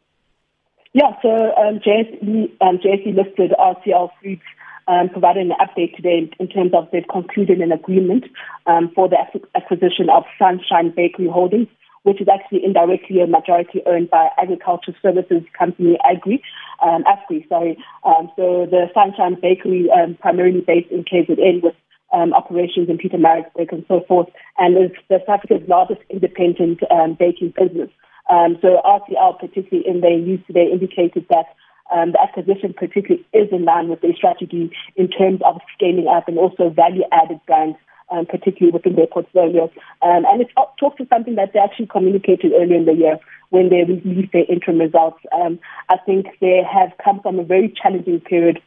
Yeah, 0.93 1.11
so 1.21 1.29
um, 1.29 1.79
JSE, 1.79 2.51
um, 2.61 2.79
JSE 2.79 3.15
listed 3.15 3.53
RCL 3.59 4.09
Foods 4.21 4.41
um, 4.87 5.09
provided 5.09 5.47
an 5.47 5.53
update 5.59 5.95
today 5.95 6.29
in 6.39 6.47
terms 6.47 6.71
of 6.73 6.87
they've 6.91 7.07
concluded 7.11 7.59
an 7.61 7.71
agreement 7.71 8.25
um, 8.65 8.91
for 8.95 9.09
the 9.09 9.17
acquisition 9.55 10.09
of 10.09 10.23
Sunshine 10.39 10.93
Bakery 10.95 11.27
Holdings, 11.27 11.67
which 12.03 12.21
is 12.21 12.27
actually 12.27 12.63
indirectly 12.63 13.19
a 13.21 13.27
majority 13.27 13.81
owned 13.85 14.09
by 14.09 14.29
agriculture 14.41 14.95
services 15.01 15.43
company 15.57 15.97
Agri, 16.09 16.41
um, 16.81 17.03
Agri, 17.05 17.45
sorry. 17.49 17.77
Um, 18.03 18.31
so 18.35 18.65
the 18.69 18.87
Sunshine 18.93 19.37
Bakery, 19.41 19.89
um, 19.91 20.15
primarily 20.19 20.61
based 20.61 20.91
in 20.91 21.03
KZN 21.03 21.61
with 21.61 21.75
um, 22.13 22.33
operations 22.33 22.89
in 22.89 22.97
Pietermaritzburg 22.97 23.71
and 23.71 23.85
so 23.87 24.01
forth, 24.07 24.29
and 24.57 24.77
is 24.77 24.91
the 25.09 25.19
South 25.27 25.39
Africa's 25.39 25.67
largest 25.67 26.01
independent 26.09 26.79
um, 26.89 27.17
baking 27.19 27.53
business. 27.57 27.89
Um, 28.29 28.57
so 28.61 28.81
RCL, 28.85 29.39
particularly 29.39 29.87
in 29.87 30.01
their 30.01 30.17
news 30.17 30.39
today, 30.47 30.69
indicated 30.71 31.25
that 31.29 31.47
um, 31.93 32.11
the 32.11 32.21
acquisition 32.21 32.73
particularly 32.73 33.25
is 33.33 33.49
in 33.51 33.65
line 33.65 33.89
with 33.89 34.01
their 34.01 34.15
strategy 34.15 34.71
in 34.95 35.07
terms 35.07 35.41
of 35.45 35.61
scaling 35.73 36.07
up 36.07 36.27
and 36.27 36.37
also 36.37 36.69
value-added 36.69 37.39
brands, 37.45 37.77
um, 38.11 38.25
particularly 38.25 38.73
within 38.73 38.95
their 38.95 39.07
portfolio. 39.07 39.63
Um, 40.01 40.25
and 40.25 40.41
it 40.41 40.49
talks 40.79 40.97
to 40.97 41.07
something 41.07 41.35
that 41.35 41.53
they 41.53 41.59
actually 41.59 41.87
communicated 41.87 42.51
earlier 42.53 42.77
in 42.77 42.85
the 42.85 42.93
year 42.93 43.19
when 43.49 43.69
they 43.69 43.83
released 43.83 44.33
their 44.33 44.45
interim 44.49 44.79
results. 44.79 45.19
Um, 45.31 45.59
I 45.89 45.97
think 46.05 46.27
they 46.41 46.61
have 46.63 46.91
come 47.03 47.21
from 47.21 47.39
a 47.39 47.43
very 47.43 47.73
challenging 47.81 48.19
period 48.19 48.61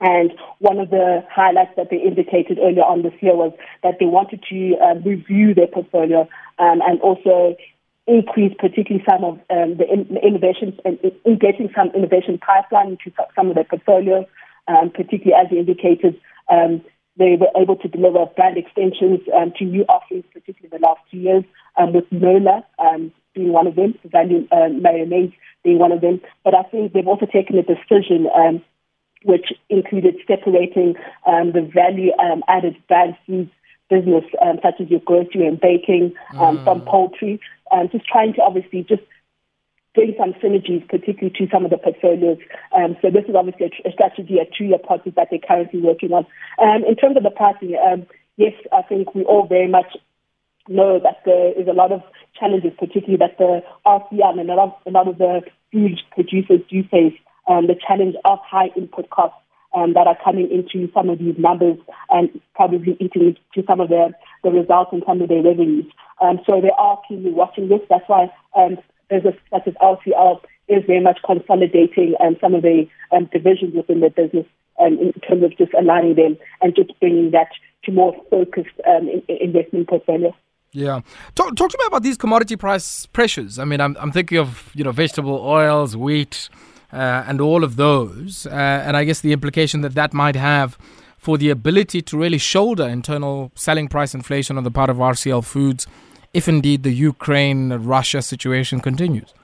and 0.00 0.32
one 0.60 0.78
of 0.78 0.90
the 0.90 1.24
highlights 1.28 1.72
that 1.76 1.90
they 1.90 1.96
indicated 1.96 2.58
earlier 2.60 2.84
on 2.84 3.02
this 3.02 3.14
year 3.20 3.34
was 3.34 3.52
that 3.82 3.98
they 3.98 4.06
wanted 4.06 4.44
to 4.48 4.76
um, 4.78 5.02
review 5.02 5.54
their 5.54 5.66
portfolio 5.66 6.20
um, 6.58 6.80
and 6.86 7.00
also 7.00 7.56
increase 8.08 8.54
particularly 8.58 9.04
some 9.08 9.22
of 9.22 9.34
um, 9.50 9.76
the 9.76 9.86
in- 9.86 10.16
innovations 10.22 10.74
and 10.84 10.98
in 11.24 11.38
getting 11.38 11.70
some 11.76 11.90
innovation 11.94 12.38
pipeline 12.38 12.96
into 12.96 13.12
some 13.36 13.48
of 13.48 13.54
their 13.54 13.64
portfolios, 13.64 14.24
um, 14.66 14.90
particularly 14.90 15.34
as 15.34 15.52
you 15.52 15.58
indicated, 15.58 16.18
um, 16.50 16.82
they 17.18 17.36
were 17.38 17.50
able 17.60 17.76
to 17.76 17.88
deliver 17.88 18.26
brand 18.36 18.56
extensions 18.56 19.20
um, 19.34 19.52
to 19.58 19.64
new 19.64 19.84
offerings, 19.88 20.24
particularly 20.32 20.70
the 20.70 20.86
last 20.86 21.00
two 21.10 21.18
years, 21.18 21.44
um, 21.76 21.92
with 21.92 22.04
Nola 22.10 22.64
um, 22.78 23.12
being 23.34 23.52
one 23.52 23.66
of 23.66 23.76
them, 23.76 23.94
value 24.04 24.46
um, 24.52 24.82
mayonnaise 24.82 25.32
being 25.64 25.78
one 25.78 25.92
of 25.92 26.00
them. 26.00 26.20
But 26.44 26.54
I 26.54 26.62
think 26.62 26.92
they've 26.92 27.06
also 27.06 27.26
taken 27.26 27.58
a 27.58 27.62
decision 27.62 28.28
um, 28.34 28.62
which 29.24 29.52
included 29.68 30.14
separating 30.26 30.94
um, 31.26 31.52
the 31.52 31.68
value 31.74 32.12
um, 32.18 32.42
added 32.48 32.76
brand 32.86 33.16
foods 33.26 33.50
business, 33.88 34.24
um, 34.44 34.58
such 34.62 34.80
as 34.80 34.88
your 34.88 35.00
grocery 35.00 35.46
and 35.46 35.60
baking, 35.60 36.14
um, 36.38 36.58
mm. 36.58 36.64
from 36.64 36.80
poultry, 36.82 37.40
um, 37.72 37.88
just 37.90 38.06
trying 38.06 38.32
to 38.34 38.42
obviously 38.42 38.84
just 38.88 39.02
bring 39.94 40.14
some 40.18 40.32
synergies, 40.34 40.86
particularly 40.88 41.34
to 41.36 41.48
some 41.50 41.64
of 41.64 41.70
the 41.70 41.78
portfolios. 41.78 42.38
Um, 42.76 42.96
so 43.02 43.10
this 43.10 43.24
is 43.28 43.34
obviously 43.34 43.66
a, 43.66 43.88
a 43.88 43.92
strategy, 43.92 44.38
a 44.38 44.46
two-year 44.56 44.78
process 44.78 45.12
that 45.16 45.28
they're 45.30 45.40
currently 45.40 45.80
working 45.80 46.12
on. 46.12 46.26
Um, 46.62 46.84
in 46.84 46.96
terms 46.96 47.16
of 47.16 47.22
the 47.22 47.30
pricing, 47.30 47.76
um, 47.76 48.06
yes, 48.36 48.52
I 48.72 48.82
think 48.82 49.14
we 49.14 49.24
all 49.24 49.46
very 49.46 49.68
much 49.68 49.96
know 50.68 51.00
that 51.02 51.22
there 51.24 51.58
is 51.58 51.66
a 51.66 51.72
lot 51.72 51.92
of 51.92 52.02
challenges, 52.38 52.72
particularly 52.78 53.16
that 53.16 53.38
the 53.38 53.62
RCL 53.86 54.38
and 54.38 54.50
a 54.50 54.54
lot, 54.54 54.68
of, 54.68 54.74
a 54.86 54.90
lot 54.90 55.08
of 55.08 55.18
the 55.18 55.40
food 55.72 55.98
producers 56.12 56.60
do 56.70 56.82
face 56.84 57.14
um, 57.48 57.66
the 57.66 57.74
challenge 57.74 58.14
of 58.24 58.38
high 58.44 58.68
input 58.76 59.08
costs 59.10 59.38
um, 59.78 59.94
that 59.94 60.06
are 60.06 60.18
coming 60.22 60.50
into 60.50 60.90
some 60.92 61.08
of 61.08 61.18
these 61.18 61.36
numbers 61.38 61.78
and 62.10 62.40
probably 62.54 62.96
eating 63.00 63.36
into 63.54 63.66
some 63.66 63.80
of 63.80 63.88
the, 63.88 64.12
the 64.42 64.50
results 64.50 64.90
and 64.92 65.02
some 65.06 65.22
of 65.22 65.28
their 65.28 65.42
revenues. 65.42 65.86
Um, 66.20 66.40
so 66.46 66.60
they 66.60 66.72
are 66.76 67.00
keenly 67.06 67.30
watching 67.30 67.68
this. 67.68 67.80
That's 67.88 68.08
why 68.08 68.28
um, 68.56 68.78
business 69.08 69.36
such 69.50 69.66
as 69.66 69.74
RCL 69.74 70.40
is 70.68 70.84
very 70.86 71.00
much 71.00 71.18
consolidating 71.24 72.14
um, 72.20 72.36
some 72.40 72.54
of 72.54 72.62
the 72.62 72.86
um, 73.12 73.28
divisions 73.32 73.74
within 73.74 74.00
the 74.00 74.10
business 74.10 74.46
um, 74.80 74.98
in 74.98 75.12
terms 75.26 75.44
of 75.44 75.56
just 75.56 75.72
aligning 75.74 76.16
them 76.16 76.36
and 76.60 76.74
just 76.74 76.90
bringing 77.00 77.30
that 77.30 77.48
to 77.84 77.92
more 77.92 78.14
focused 78.30 78.74
um, 78.86 79.08
in, 79.08 79.22
in 79.28 79.36
investment 79.40 79.88
portfolio. 79.88 80.34
Yeah, 80.72 81.00
talk, 81.34 81.56
talk 81.56 81.70
to 81.70 81.78
me 81.78 81.86
about 81.86 82.02
these 82.02 82.18
commodity 82.18 82.56
price 82.56 83.06
pressures. 83.06 83.58
I 83.58 83.64
mean, 83.64 83.80
I'm, 83.80 83.96
I'm 83.98 84.12
thinking 84.12 84.36
of 84.36 84.70
you 84.74 84.84
know 84.84 84.92
vegetable 84.92 85.38
oils, 85.38 85.96
wheat, 85.96 86.50
and 86.92 87.40
all 87.40 87.64
of 87.64 87.76
those. 87.76 88.46
Uh, 88.46 88.50
and 88.50 88.96
I 88.96 89.04
guess 89.04 89.20
the 89.20 89.32
implication 89.32 89.80
that 89.82 89.94
that 89.94 90.12
might 90.12 90.36
have 90.36 90.78
for 91.18 91.36
the 91.36 91.50
ability 91.50 92.00
to 92.02 92.16
really 92.16 92.38
shoulder 92.38 92.86
internal 92.88 93.50
selling 93.54 93.88
price 93.88 94.14
inflation 94.14 94.56
on 94.56 94.64
the 94.64 94.70
part 94.70 94.88
of 94.88 94.98
RCL 94.98 95.44
Foods 95.44 95.86
if 96.34 96.48
indeed 96.48 96.82
the 96.82 96.92
Ukraine 96.92 97.72
Russia 97.72 98.22
situation 98.22 98.80
continues. 98.80 99.34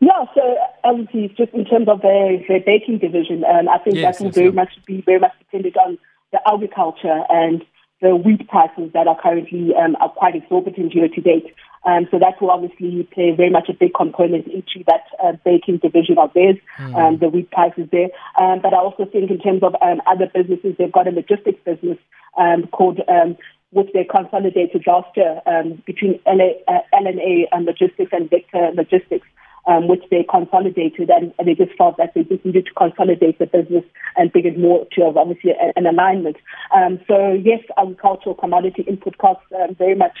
Yeah, 0.00 0.24
so 0.34 0.56
obviously, 0.84 1.34
just 1.36 1.52
in 1.52 1.64
terms 1.64 1.88
of 1.88 2.00
the, 2.02 2.44
the 2.48 2.60
baking 2.64 2.98
division, 2.98 3.44
um, 3.44 3.68
I 3.68 3.78
think 3.78 3.96
yes, 3.96 4.18
that 4.18 4.24
will 4.24 4.28
yes, 4.30 4.36
very 4.36 4.52
much 4.52 4.70
be 4.86 5.00
very 5.02 5.18
much 5.18 5.32
dependent 5.38 5.76
on 5.76 5.98
the 6.32 6.40
agriculture 6.46 7.22
and 7.28 7.64
the 8.00 8.14
wheat 8.14 8.46
prices 8.48 8.90
that 8.94 9.08
are 9.08 9.18
currently 9.20 9.74
um, 9.74 9.96
are 10.00 10.08
quite 10.08 10.36
exorbitant 10.36 10.94
year 10.94 11.08
to 11.08 11.20
date. 11.20 11.52
Um, 11.84 12.06
so 12.10 12.18
that 12.18 12.40
will 12.40 12.50
obviously 12.50 13.08
play 13.12 13.32
very 13.36 13.50
much 13.50 13.68
a 13.68 13.74
big 13.74 13.94
component 13.94 14.46
into 14.46 14.84
that 14.86 15.04
uh, 15.22 15.32
baking 15.44 15.78
division 15.78 16.18
of 16.18 16.32
theirs, 16.34 16.56
mm. 16.78 16.94
um, 16.96 17.18
the 17.18 17.28
wheat 17.28 17.50
prices 17.50 17.88
there. 17.92 18.08
Um, 18.40 18.60
but 18.62 18.74
I 18.74 18.78
also 18.78 19.04
think 19.04 19.30
in 19.30 19.38
terms 19.38 19.62
of 19.62 19.74
um, 19.80 20.02
other 20.06 20.30
businesses, 20.32 20.74
they've 20.78 20.92
got 20.92 21.08
a 21.08 21.10
logistics 21.10 21.60
business 21.64 21.98
um, 22.36 22.66
called, 22.68 23.00
um, 23.08 23.36
which 23.70 23.90
they 23.92 24.04
consolidated 24.04 24.84
last 24.86 25.16
year 25.16 25.40
um, 25.46 25.82
between 25.86 26.20
LA, 26.26 26.58
uh, 26.66 26.80
LNA 26.94 27.44
and 27.52 27.66
Logistics 27.66 28.12
and 28.12 28.30
Vector 28.30 28.70
Logistics. 28.74 29.26
Um, 29.66 29.86
which 29.86 30.02
they 30.10 30.24
consolidated 30.30 31.10
and, 31.10 31.34
and, 31.38 31.46
they 31.46 31.52
just 31.52 31.76
felt 31.76 31.98
that 31.98 32.14
they 32.14 32.22
just 32.22 32.42
needed 32.42 32.64
to 32.64 32.72
consolidate 32.72 33.38
the 33.38 33.44
business 33.44 33.84
and 34.16 34.32
bring 34.32 34.46
it 34.46 34.58
more 34.58 34.86
to 34.92 35.02
obviously 35.14 35.52
an 35.76 35.84
alignment. 35.84 36.36
Um, 36.74 36.98
so 37.06 37.34
yes, 37.34 37.60
agricultural 37.76 38.34
commodity 38.34 38.84
input 38.88 39.18
costs 39.18 39.44
um, 39.60 39.74
very 39.74 39.94
much 39.94 40.16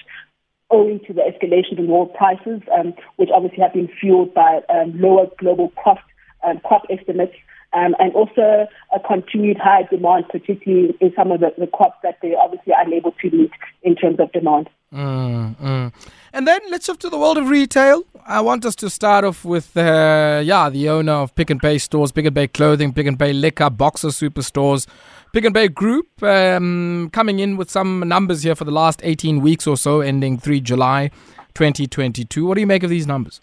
owing 0.70 1.00
to 1.06 1.12
the 1.12 1.22
escalation 1.22 1.78
in 1.78 1.88
world 1.88 2.12
prices, 2.14 2.60
um, 2.78 2.94
which 3.16 3.30
obviously 3.34 3.62
have 3.62 3.72
been 3.72 3.88
fueled 4.00 4.34
by 4.34 4.60
um, 4.68 5.00
lower 5.00 5.26
global 5.38 5.72
cost 5.82 6.02
um, 6.44 6.60
crop 6.60 6.82
estimates, 6.90 7.34
um, 7.72 7.94
and 7.98 8.14
also 8.14 8.66
a 8.94 9.00
continued 9.06 9.58
high 9.58 9.82
demand, 9.90 10.26
particularly 10.30 10.96
in 11.00 11.12
some 11.14 11.32
of 11.32 11.40
the, 11.40 11.52
the 11.58 11.66
crops 11.66 11.98
that 12.02 12.18
they 12.22 12.34
obviously 12.34 12.72
are 12.72 12.82
unable 12.82 13.12
to 13.12 13.30
meet 13.30 13.50
in 13.82 13.94
terms 13.94 14.18
of 14.20 14.32
demand. 14.32 14.68
Mm, 14.92 15.56
mm. 15.56 15.92
And 16.32 16.46
then 16.46 16.60
let's 16.70 16.86
shift 16.86 17.00
to 17.00 17.10
the 17.10 17.18
world 17.18 17.36
of 17.36 17.48
retail. 17.48 18.04
I 18.26 18.40
want 18.40 18.64
us 18.64 18.74
to 18.76 18.90
start 18.90 19.24
off 19.24 19.44
with, 19.44 19.76
uh, 19.76 20.42
yeah, 20.44 20.70
the 20.70 20.88
owner 20.88 21.12
of 21.12 21.34
Pick 21.34 21.50
n 21.50 21.58
Pay 21.58 21.78
stores, 21.78 22.12
Pick 22.12 22.26
n 22.26 22.34
Pay 22.34 22.48
clothing, 22.48 22.92
Pick 22.92 23.06
n 23.06 23.16
Pay 23.16 23.32
liquor, 23.32 23.70
Boxer 23.70 24.08
superstores, 24.08 24.86
Pick 25.32 25.44
n 25.44 25.52
Pay 25.52 25.68
Group 25.68 26.22
um, 26.22 27.10
coming 27.12 27.38
in 27.38 27.56
with 27.56 27.70
some 27.70 28.00
numbers 28.00 28.42
here 28.42 28.54
for 28.54 28.64
the 28.64 28.70
last 28.70 29.00
18 29.02 29.40
weeks 29.40 29.66
or 29.66 29.76
so, 29.76 30.00
ending 30.00 30.38
3 30.38 30.60
July 30.60 31.10
2022. 31.54 32.46
What 32.46 32.54
do 32.54 32.60
you 32.60 32.66
make 32.66 32.82
of 32.82 32.90
these 32.90 33.06
numbers? 33.06 33.40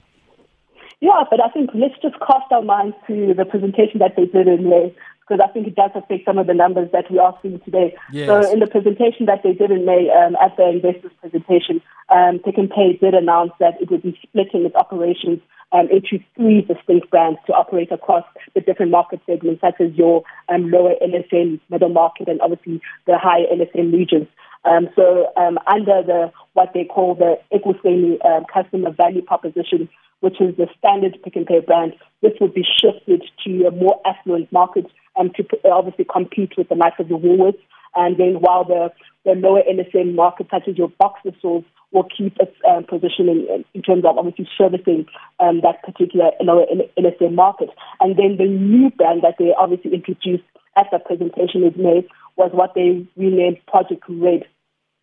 Yeah, 1.02 1.24
but 1.30 1.44
I 1.44 1.50
think 1.50 1.70
let's 1.74 1.94
just 2.02 2.16
cast 2.20 2.52
our 2.52 2.64
minds 2.64 2.96
to 3.08 3.34
the 3.36 3.46
presentation 3.46 4.00
that 4.00 4.16
they 4.16 4.26
did 4.26 4.48
in 4.48 4.70
May, 4.70 4.96
because 5.28 5.42
I 5.44 5.52
think 5.52 5.68
it 5.68 5.76
does 5.76 5.92
affect 5.96 6.26
some 6.26 6.38
of 6.38 6.48
the 6.48 6.54
numbers 6.54 6.90
that 6.94 7.10
we 7.10 7.18
are 7.18 7.38
seeing 7.42 7.60
today. 7.62 7.96
Yes. 8.12 8.28
So 8.28 8.52
in 8.52 8.60
the 8.60 8.68
presentation 8.68 9.26
that 9.26 9.42
they 9.44 9.54
did 9.54 9.72
in 9.72 9.86
May, 9.86 10.10
um, 10.10 10.36
at 10.36 10.56
the 10.56 10.70
investors 10.70 11.12
presentation, 11.20 11.82
um, 12.10 12.40
Pick 12.40 12.60
n 12.60 12.70
Pay 12.70 12.98
did 13.02 13.14
announce 13.16 13.52
that 13.60 13.82
it 13.82 13.90
would 13.90 14.04
be 14.04 14.18
splitting 14.22 14.66
its 14.66 14.76
operations 14.76 15.42
um, 15.72 15.90
into 15.90 16.24
three 16.36 16.62
distinct 16.62 17.10
brands 17.10 17.40
to 17.48 17.54
operate 17.54 17.92
across 17.92 18.24
the 18.54 18.62
different 18.62 18.92
market 18.92 19.20
segments, 19.26 19.62
such 19.62 19.82
as 19.82 19.92
your 19.96 20.24
um, 20.50 20.70
lower 20.70 20.94
LSM, 21.02 21.60
middle 21.70 21.90
market, 21.90 22.28
and 22.28 22.40
obviously 22.42 22.80
the 23.08 23.18
higher 23.18 23.46
LSM 23.52 23.94
regions. 23.94 24.28
Um, 24.64 24.90
so 24.96 25.32
um, 25.38 25.58
under 25.68 26.02
the 26.06 26.32
what 26.54 26.72
they 26.74 26.86
call 26.86 27.16
the 27.16 27.38
Ekuseni 27.52 28.24
um, 28.26 28.46
customer 28.52 28.92
value 28.92 29.22
proposition, 29.22 29.90
which 30.22 30.40
is 30.40 30.56
the 30.58 30.68
standard 30.78 31.18
Pick 31.24 31.36
n 31.36 31.46
Pay 31.46 31.62
brand, 31.62 31.94
this 32.22 32.34
would 32.40 32.54
be 32.54 32.64
shifted 32.64 33.24
to 33.46 33.66
a 33.66 33.72
more 33.72 34.00
affluent 34.06 34.52
market 34.52 34.86
um, 35.18 35.32
to 35.36 35.46
obviously 35.70 36.06
compete 36.12 36.54
with 36.58 36.70
the 36.70 36.76
likes 36.76 37.00
of 37.00 37.08
the 37.08 37.16
Woolworths. 37.16 37.62
And 37.96 38.18
then 38.18 38.36
while 38.42 38.66
the 38.66 38.92
the 39.24 39.32
lower 39.32 39.64
LSM 39.64 40.14
market, 40.14 40.48
such 40.52 40.68
as 40.68 40.78
your 40.78 40.90
Boxer 41.00 41.32
stores, 41.40 41.64
will 41.92 42.06
keep 42.16 42.38
its 42.40 42.56
um, 42.70 42.84
position 42.84 43.28
in, 43.28 43.66
in, 43.74 43.82
terms 43.82 44.04
of 44.06 44.18
obviously 44.18 44.48
servicing 44.58 45.06
um, 45.40 45.62
that 45.62 45.82
particular 45.82 46.30
lower 46.42 46.66
LSM 46.98 47.34
market. 47.34 47.70
And 48.00 48.18
then 48.18 48.38
the 48.38 48.46
new 48.46 48.92
brand 48.92 49.24
that 49.24 49.36
they 49.40 49.54
obviously 49.58 49.94
introduced 49.94 50.44
at 50.78 50.88
the 50.92 51.00
presentation 51.00 51.64
is 51.64 51.74
made 51.76 52.06
was 52.36 52.52
what 52.54 52.74
they 52.76 53.08
renamed 53.16 53.66
Project 53.66 54.04
Red, 54.10 54.44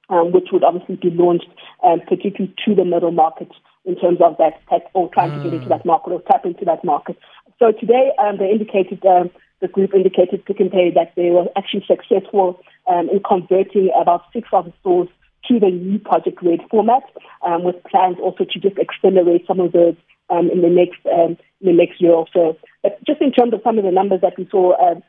um, 0.08 0.32
which 0.32 0.48
would 0.52 0.64
obviously 0.64 0.96
be 0.96 1.10
launched 1.10 1.48
um, 1.82 2.00
particularly 2.00 2.54
to 2.64 2.74
the 2.74 2.84
middle 2.84 3.10
market 3.10 3.48
in 3.84 3.96
terms 3.96 4.18
of 4.22 4.36
that 4.38 4.60
tech 4.68 4.82
or 4.94 5.10
trying 5.12 5.30
mm. 5.30 5.42
to 5.42 5.50
get 5.50 5.54
into 5.54 5.68
that 5.68 5.84
market 5.84 6.10
or 6.10 6.22
tap 6.30 6.44
into 6.44 6.64
that 6.64 6.84
market. 6.84 7.16
So 7.58 7.72
today 7.72 8.12
um, 8.22 8.38
they 8.38 8.50
indicated, 8.50 9.04
um, 9.06 9.30
the 9.62 9.68
group 9.68 9.94
indicated 9.94 10.42
n 10.48 10.70
Pay 10.70 10.90
that 10.90 11.12
they 11.16 11.30
were 11.30 11.46
actually 11.56 11.84
successful 11.86 12.60
um, 12.86 13.08
in 13.08 13.22
converting 13.22 13.90
about 13.98 14.24
six 14.32 14.48
of 14.52 14.66
the 14.66 14.72
stores 14.80 15.08
to 15.48 15.58
the 15.58 15.70
new 15.70 15.98
Project 15.98 16.42
Red 16.42 16.60
format, 16.70 17.04
um, 17.46 17.64
with 17.64 17.76
plans 17.84 18.16
also 18.20 18.44
to 18.44 18.58
just 18.58 18.76
accelerate 18.78 19.46
some 19.46 19.60
of 19.60 19.72
those 19.72 19.96
um, 20.28 20.50
in 20.50 20.60
the 20.60 20.68
next 20.68 21.00
um, 21.06 21.38
in 21.60 21.66
the 21.70 21.72
next 21.72 22.00
year 22.00 22.12
or 22.12 22.26
so. 22.32 22.58
But 22.82 23.02
just 23.06 23.22
in 23.22 23.32
terms 23.32 23.54
of 23.54 23.60
some 23.64 23.78
of 23.78 23.84
the 23.84 23.90
numbers 23.90 24.20
that 24.20 24.36
we 24.36 24.46
saw 24.50 24.72
uh, 24.72 25.00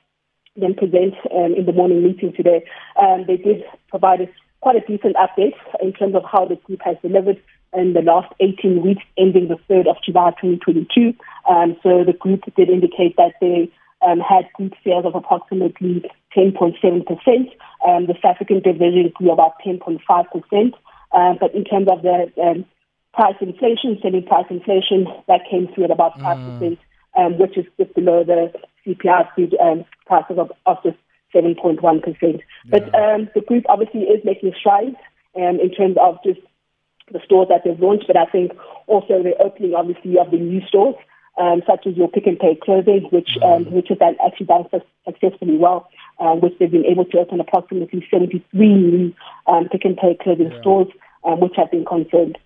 them 0.55 0.75
present 0.75 1.15
um, 1.33 1.53
in 1.57 1.65
the 1.65 1.73
morning 1.73 2.03
meeting 2.03 2.31
today, 2.37 2.63
um, 3.01 3.25
they 3.27 3.37
did 3.37 3.63
provide 3.89 4.21
us 4.21 4.29
quite 4.61 4.77
a 4.77 4.85
decent 4.87 5.15
update 5.17 5.57
in 5.81 5.91
terms 5.93 6.15
of 6.15 6.23
how 6.31 6.45
the 6.45 6.55
group 6.55 6.79
has 6.85 6.95
delivered 7.01 7.41
in 7.73 7.93
the 7.93 8.01
last 8.01 8.31
18 8.39 8.83
weeks, 8.83 9.03
ending 9.17 9.47
the 9.47 9.57
3rd 9.67 9.89
of 9.89 9.97
July 10.05 10.29
2022. 10.39 11.13
Um, 11.49 11.75
so 11.81 12.03
the 12.05 12.13
group 12.13 12.41
did 12.55 12.69
indicate 12.69 13.15
that 13.17 13.33
they 13.41 13.71
um, 14.05 14.19
had 14.19 14.51
group 14.53 14.73
sales 14.83 15.05
of 15.05 15.15
approximately 15.15 16.03
10.7%. 16.35 16.75
Um, 17.87 18.07
the 18.07 18.15
South 18.21 18.35
African 18.35 18.61
division 18.61 19.11
grew 19.13 19.31
about 19.31 19.53
10.5%. 19.65 20.73
Um, 21.13 21.37
but 21.39 21.53
in 21.53 21.63
terms 21.63 21.87
of 21.91 22.01
the 22.01 22.31
um, 22.41 22.65
price 23.13 23.35
inflation, 23.39 23.99
selling 24.01 24.25
price 24.25 24.45
inflation, 24.49 25.07
that 25.27 25.41
came 25.49 25.67
through 25.73 25.85
at 25.85 25.91
about 25.91 26.17
5%, 26.19 26.59
mm. 26.59 26.77
um, 27.17 27.37
which 27.37 27.57
is 27.57 27.65
just 27.77 27.93
below 27.93 28.23
the 28.23 28.51
CPI 28.85 29.61
um, 29.61 29.85
prices 30.05 30.37
of, 30.37 30.51
of 30.65 30.77
just 30.83 30.97
7.1%. 31.33 32.03
Yeah. 32.21 32.39
But 32.69 32.83
um, 32.95 33.29
the 33.35 33.41
group 33.41 33.65
obviously 33.69 34.01
is 34.01 34.23
making 34.25 34.53
strides 34.59 34.95
um, 35.35 35.59
in 35.59 35.71
terms 35.71 35.97
of 36.01 36.17
just 36.25 36.39
the 37.11 37.19
stores 37.25 37.49
that 37.49 37.61
they've 37.63 37.79
launched, 37.79 38.07
but 38.07 38.17
I 38.17 38.25
think 38.25 38.51
also 38.87 39.21
the 39.21 39.35
opening, 39.43 39.75
obviously, 39.75 40.17
of 40.17 40.31
the 40.31 40.37
new 40.37 40.61
stores 40.67 40.95
um, 41.37 41.61
such 41.67 41.87
as 41.87 41.95
your 41.95 42.07
Pick 42.07 42.27
n 42.27 42.37
Pay 42.37 42.55
clothing, 42.61 43.07
which 43.11 43.37
um, 43.43 43.65
mm-hmm. 43.65 43.75
which 43.75 43.87
has 43.89 43.97
actually 44.23 44.45
done 44.45 44.65
successfully 45.05 45.57
well, 45.57 45.89
um, 46.19 46.41
which 46.41 46.53
they've 46.59 46.71
been 46.71 46.85
able 46.85 47.05
to 47.05 47.19
open 47.19 47.39
approximately 47.39 48.05
73 48.11 48.67
new 48.67 49.13
um, 49.47 49.67
Pick 49.69 49.85
n 49.85 49.95
Pay 49.95 50.17
clothing 50.21 50.51
yeah. 50.51 50.61
stores, 50.61 50.87
um, 51.23 51.39
which 51.39 51.53
have 51.55 51.71
been 51.71 51.85
confirmed. 51.85 52.37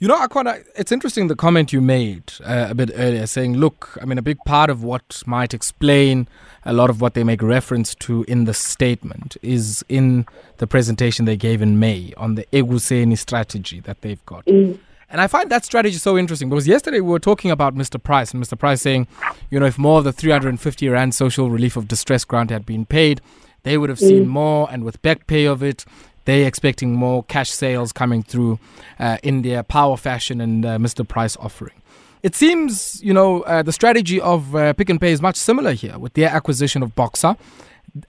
You 0.00 0.08
know, 0.08 0.18
Akona, 0.18 0.64
it's 0.76 0.92
interesting 0.92 1.28
the 1.28 1.36
comment 1.36 1.72
you 1.72 1.80
made 1.80 2.32
uh, 2.44 2.68
a 2.70 2.74
bit 2.74 2.90
earlier 2.94 3.26
saying, 3.26 3.56
look, 3.56 3.98
I 4.00 4.04
mean, 4.04 4.18
a 4.18 4.22
big 4.22 4.38
part 4.44 4.70
of 4.70 4.82
what 4.82 5.22
might 5.26 5.52
explain 5.52 6.28
a 6.64 6.72
lot 6.72 6.90
of 6.90 7.00
what 7.00 7.14
they 7.14 7.24
make 7.24 7.42
reference 7.42 7.94
to 7.96 8.24
in 8.28 8.44
the 8.44 8.54
statement 8.54 9.36
is 9.42 9.84
in 9.88 10.26
the 10.58 10.66
presentation 10.66 11.24
they 11.24 11.36
gave 11.36 11.62
in 11.62 11.78
May 11.78 12.12
on 12.16 12.34
the 12.34 12.46
Ekuseni 12.52 13.16
strategy 13.18 13.80
that 13.80 14.02
they've 14.02 14.24
got. 14.26 14.44
Mm. 14.46 14.78
And 15.10 15.20
I 15.22 15.26
find 15.26 15.50
that 15.50 15.64
strategy 15.64 15.96
so 15.96 16.18
interesting 16.18 16.50
because 16.50 16.68
yesterday 16.68 17.00
we 17.00 17.10
were 17.10 17.18
talking 17.18 17.50
about 17.50 17.74
Mr. 17.74 18.02
Price 18.02 18.32
and 18.32 18.42
Mr. 18.42 18.58
Price 18.58 18.82
saying, 18.82 19.06
you 19.50 19.58
know, 19.58 19.64
if 19.64 19.78
more 19.78 19.98
of 19.98 20.04
the 20.04 20.12
350 20.12 20.88
Rand 20.88 21.14
social 21.14 21.50
relief 21.50 21.76
of 21.76 21.88
distress 21.88 22.24
grant 22.24 22.50
had 22.50 22.66
been 22.66 22.84
paid, 22.84 23.22
they 23.62 23.78
would 23.78 23.88
have 23.88 23.98
seen 23.98 24.26
mm. 24.26 24.28
more. 24.28 24.68
And 24.70 24.84
with 24.84 25.00
back 25.00 25.26
pay 25.26 25.46
of 25.46 25.62
it, 25.62 25.86
they're 26.26 26.46
expecting 26.46 26.92
more 26.92 27.22
cash 27.24 27.50
sales 27.50 27.90
coming 27.90 28.22
through 28.22 28.58
uh, 28.98 29.16
in 29.22 29.40
their 29.40 29.62
power 29.62 29.96
fashion 29.96 30.42
and 30.42 30.66
uh, 30.66 30.76
Mr. 30.76 31.08
Price 31.08 31.38
offering. 31.38 31.80
It 32.22 32.34
seems, 32.34 33.02
you 33.02 33.14
know, 33.14 33.42
uh, 33.42 33.62
the 33.62 33.72
strategy 33.72 34.20
of 34.20 34.54
uh, 34.54 34.74
Pick 34.74 34.90
n 34.90 34.98
Pay 34.98 35.12
is 35.12 35.22
much 35.22 35.36
similar 35.36 35.72
here 35.72 35.98
with 35.98 36.14
their 36.14 36.28
acquisition 36.28 36.82
of 36.82 36.94
Boxer. 36.94 37.34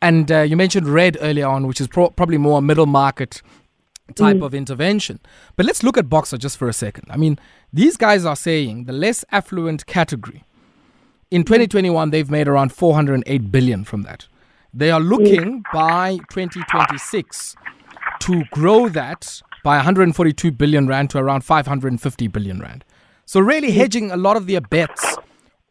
And 0.02 0.30
uh, 0.30 0.42
you 0.42 0.58
mentioned 0.58 0.88
Red 0.88 1.18
earlier 1.22 1.48
on, 1.48 1.66
which 1.66 1.80
is 1.80 1.88
pro- 1.88 2.10
probably 2.10 2.38
more 2.38 2.62
middle 2.62 2.88
market 2.88 3.42
type 4.16 4.38
mm. 4.38 4.46
of 4.46 4.54
intervention. 4.54 5.20
But 5.56 5.66
let's 5.66 5.84
look 5.84 5.98
at 5.98 6.10
Boxer 6.10 6.38
just 6.38 6.58
for 6.58 6.68
a 6.68 6.74
second. 6.74 7.06
I 7.10 7.18
mean, 7.18 7.40
these 7.72 7.98
guys 7.98 8.26
are 8.26 8.36
saying 8.36 8.86
the 8.86 8.94
less 8.94 9.26
affluent 9.32 9.86
category. 9.86 10.44
In 11.32 11.44
mm. 11.44 11.48
2021, 11.48 12.10
they've 12.10 12.30
made 12.30 12.48
around 12.48 12.74
408 12.74 13.52
billion 13.52 13.84
from 13.84 14.04
that. 14.04 14.28
They 14.74 14.92
are 14.92 15.02
mm. 15.02 15.10
looking 15.10 15.64
by 15.74 16.18
2026 16.30 17.56
to 18.22 18.44
grow 18.52 18.90
that 18.90 19.42
by 19.64 19.78
142 19.78 20.52
billion 20.52 20.88
rand 20.88 21.10
to 21.12 21.18
around 21.18 21.42
550 21.42 22.28
billion 22.28 22.60
rand. 22.60 22.86
So 23.26 23.40
really 23.40 23.70
mm. 23.70 23.76
hedging 23.76 24.12
a 24.12 24.18
lot 24.18 24.38
of 24.38 24.48
their 24.48 24.62
bets 24.62 25.18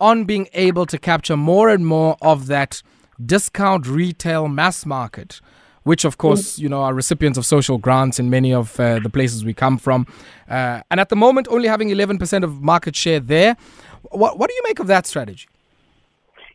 on 0.01 0.24
being 0.24 0.48
able 0.53 0.87
to 0.87 0.98
capture 0.98 1.37
more 1.37 1.68
and 1.68 1.85
more 1.87 2.16
of 2.22 2.46
that 2.46 2.83
discount 3.24 3.87
retail 3.87 4.46
mass 4.46 4.87
market 4.87 5.40
which 5.88 6.05
of 6.05 6.18
course 6.18 6.59
you 6.59 6.68
know 6.68 6.83
are 6.83 6.92
recipients 6.92 7.38
of 7.38 7.44
social 7.46 7.79
grants 7.79 8.18
in 8.18 8.29
many 8.29 8.53
of 8.53 8.79
uh, 8.79 8.98
the 8.98 9.09
places 9.09 9.44
we 9.51 9.55
come 9.55 9.79
from, 9.79 10.07
uh, 10.51 10.83
and 10.90 11.01
at 11.01 11.09
the 11.09 11.16
moment 11.16 11.48
only 11.51 11.66
having 11.66 11.88
11% 11.88 12.44
of 12.44 12.61
market 12.61 12.94
share 12.94 13.20
there. 13.20 13.57
What 14.22 14.38
what 14.38 14.51
do 14.51 14.55
you 14.55 14.62
make 14.68 14.79
of 14.81 14.87
that 14.87 15.07
strategy? 15.07 15.48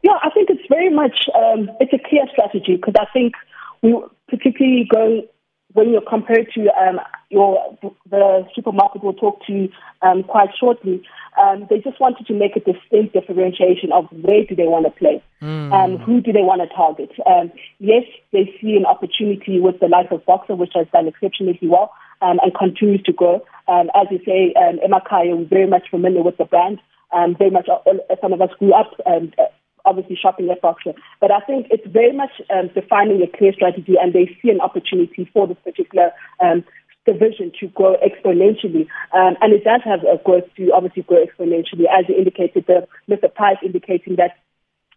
Yeah, 0.04 0.18
I 0.22 0.30
think 0.36 0.50
it's 0.54 0.68
very 0.70 0.92
much 1.02 1.18
um, 1.42 1.62
it's 1.80 1.94
a 1.94 2.02
clear 2.10 2.26
strategy 2.32 2.76
because 2.76 2.94
I 3.00 3.08
think 3.12 3.34
we 3.82 3.90
particularly 4.30 4.88
go 4.94 5.24
when 5.74 5.90
you're 5.90 6.02
compared 6.02 6.52
to 6.54 6.68
um, 6.76 7.00
your 7.30 7.78
the 8.10 8.46
supermarket 8.56 9.04
we'll 9.04 9.14
talk 9.14 9.46
to 9.48 9.68
um, 10.02 10.24
quite 10.24 10.50
shortly, 10.60 11.04
um, 11.42 11.66
they 11.70 11.80
just 11.80 12.00
wanted 12.00 12.26
to 12.28 12.34
make 12.34 12.56
a 12.56 12.60
distinct 12.60 13.14
differentiation 13.14 13.92
of 13.92 14.06
where 14.12 14.46
do 14.46 14.56
they 14.56 14.68
want 14.68 14.86
to 14.86 14.92
play, 14.92 15.22
mm. 15.42 15.72
um, 15.74 15.98
who 15.98 16.22
do 16.22 16.32
they 16.32 16.44
want 16.44 16.62
to 16.62 16.76
target. 16.76 17.12
Um, 17.26 17.52
yes, 17.80 18.04
they 18.32 18.54
see 18.62 18.76
an 18.76 18.86
opportunity 18.86 19.60
with 19.60 19.80
the 19.80 19.88
life 19.88 20.12
of 20.12 20.26
Boxer, 20.26 20.56
which 20.56 20.74
has 20.76 20.88
done 20.94 21.08
exceptionally 21.08 21.60
well 21.64 21.92
um, 22.22 22.40
and 22.42 22.54
continues 22.54 23.02
to 23.04 23.14
grow. 23.14 23.44
Um, 23.68 23.90
as 23.96 24.08
you 24.12 24.20
say, 24.26 24.54
um, 24.54 24.80
Emma 24.84 25.02
Kaya 25.08 25.36
was 25.36 25.48
very 25.50 25.68
much 25.68 25.90
familiar 25.90 26.22
with 26.22 26.38
the 26.38 26.46
brand. 26.46 26.80
Um, 27.12 27.36
very 27.38 27.52
much, 27.52 27.68
uh, 27.70 27.78
some 28.22 28.34
of 28.34 28.42
us 28.42 28.50
grew 28.58 28.74
up 28.74 28.92
and 29.06 29.34
uh, 29.38 29.46
obviously 29.86 30.16
shopping 30.16 30.50
at. 30.50 30.62
But 30.62 31.32
I 31.32 31.40
think 31.42 31.68
it's 31.70 31.86
very 31.88 32.12
much 32.14 32.32
um, 32.54 32.70
defining 32.74 33.22
a 33.22 33.38
clear 33.38 33.54
strategy, 33.54 33.96
and 34.00 34.14
they 34.14 34.38
see 34.42 34.50
an 34.50 34.62
opportunity 34.62 35.30
for 35.34 35.48
this 35.48 35.58
particular 35.64 36.12
um, 36.40 36.64
division 37.06 37.52
to 37.60 37.68
grow 37.70 37.96
exponentially. 37.98 38.88
Um, 39.14 39.36
and 39.42 39.54
it 39.54 39.64
does 39.64 39.82
have 39.84 40.02
a 40.02 40.22
growth 40.24 40.46
to 40.58 40.72
obviously 40.74 41.04
grow 41.04 41.24
exponentially, 41.26 41.86
as 41.92 42.06
you 42.08 42.16
indicated, 42.16 42.66
the 42.68 42.88
Mr. 43.10 43.34
Price 43.34 43.58
indicating 43.64 44.16
that 44.16 44.38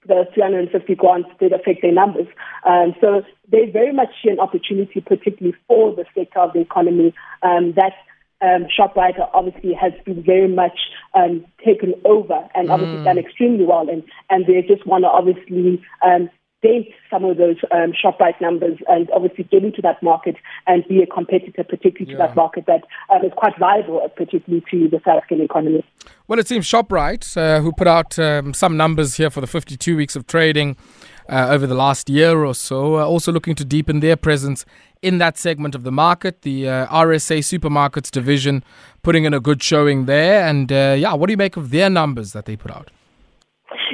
the 0.06 0.24
350 0.34 0.94
grants 0.94 1.28
did 1.40 1.52
affect 1.52 1.82
their 1.82 1.92
numbers. 1.92 2.28
Um, 2.64 2.94
so 3.00 3.22
they 3.50 3.68
very 3.70 3.92
much 3.92 4.08
see 4.22 4.30
an 4.30 4.38
opportunity, 4.38 5.00
particularly 5.00 5.56
for 5.66 5.94
the 5.94 6.04
sector 6.14 6.40
of 6.40 6.52
the 6.52 6.60
economy, 6.60 7.12
um, 7.42 7.72
that 7.74 7.92
um, 8.42 8.66
Shoprite 8.66 9.18
obviously 9.32 9.72
has 9.74 9.92
been 10.04 10.22
very 10.22 10.48
much 10.48 10.78
um, 11.14 11.44
taken 11.64 11.94
over 12.04 12.48
and 12.54 12.70
obviously 12.70 12.98
mm. 12.98 13.04
done 13.04 13.18
extremely 13.18 13.64
well. 13.64 13.88
And, 13.88 14.02
and 14.30 14.46
they 14.46 14.62
just 14.62 14.86
want 14.86 15.04
to 15.04 15.08
obviously 15.08 15.82
um, 16.04 16.28
dent 16.62 16.86
some 17.10 17.24
of 17.24 17.36
those 17.36 17.56
um, 17.70 17.92
Shoprite 17.92 18.40
numbers 18.40 18.78
and 18.88 19.08
obviously 19.10 19.44
get 19.44 19.64
into 19.64 19.80
that 19.82 20.02
market 20.02 20.36
and 20.66 20.86
be 20.88 21.02
a 21.02 21.06
competitor, 21.06 21.64
particularly 21.64 22.12
yeah. 22.12 22.18
to 22.18 22.28
that 22.28 22.36
market 22.36 22.66
that 22.66 22.82
um, 23.14 23.24
is 23.24 23.32
quite 23.36 23.58
viable, 23.58 24.06
particularly 24.16 24.64
to 24.70 24.88
the 24.88 25.00
South 25.04 25.18
African 25.18 25.40
economy. 25.40 25.84
Well, 26.28 26.38
it 26.38 26.48
seems 26.48 26.66
Shoprite, 26.66 27.36
uh, 27.36 27.60
who 27.60 27.72
put 27.72 27.86
out 27.86 28.18
um, 28.18 28.52
some 28.52 28.76
numbers 28.76 29.16
here 29.16 29.30
for 29.30 29.40
the 29.40 29.46
52 29.46 29.96
weeks 29.96 30.16
of 30.16 30.26
trading 30.26 30.76
uh, 31.28 31.48
over 31.50 31.66
the 31.66 31.74
last 31.74 32.08
year 32.08 32.44
or 32.44 32.54
so, 32.54 32.96
uh, 32.96 33.04
also 33.04 33.32
looking 33.32 33.54
to 33.54 33.64
deepen 33.64 34.00
their 34.00 34.16
presence 34.16 34.64
in 35.02 35.18
that 35.18 35.36
segment 35.38 35.74
of 35.74 35.82
the 35.82 35.92
market. 35.92 36.42
The 36.42 36.68
uh, 36.68 36.86
RSA 36.86 37.38
Supermarkets 37.38 38.10
division 38.10 38.64
putting 39.02 39.24
in 39.24 39.34
a 39.34 39.40
good 39.40 39.62
showing 39.62 40.06
there. 40.06 40.46
And 40.46 40.70
uh, 40.72 40.96
yeah, 40.98 41.14
what 41.14 41.26
do 41.26 41.32
you 41.32 41.36
make 41.36 41.56
of 41.56 41.70
their 41.70 41.90
numbers 41.90 42.32
that 42.32 42.44
they 42.46 42.56
put 42.56 42.70
out? 42.70 42.90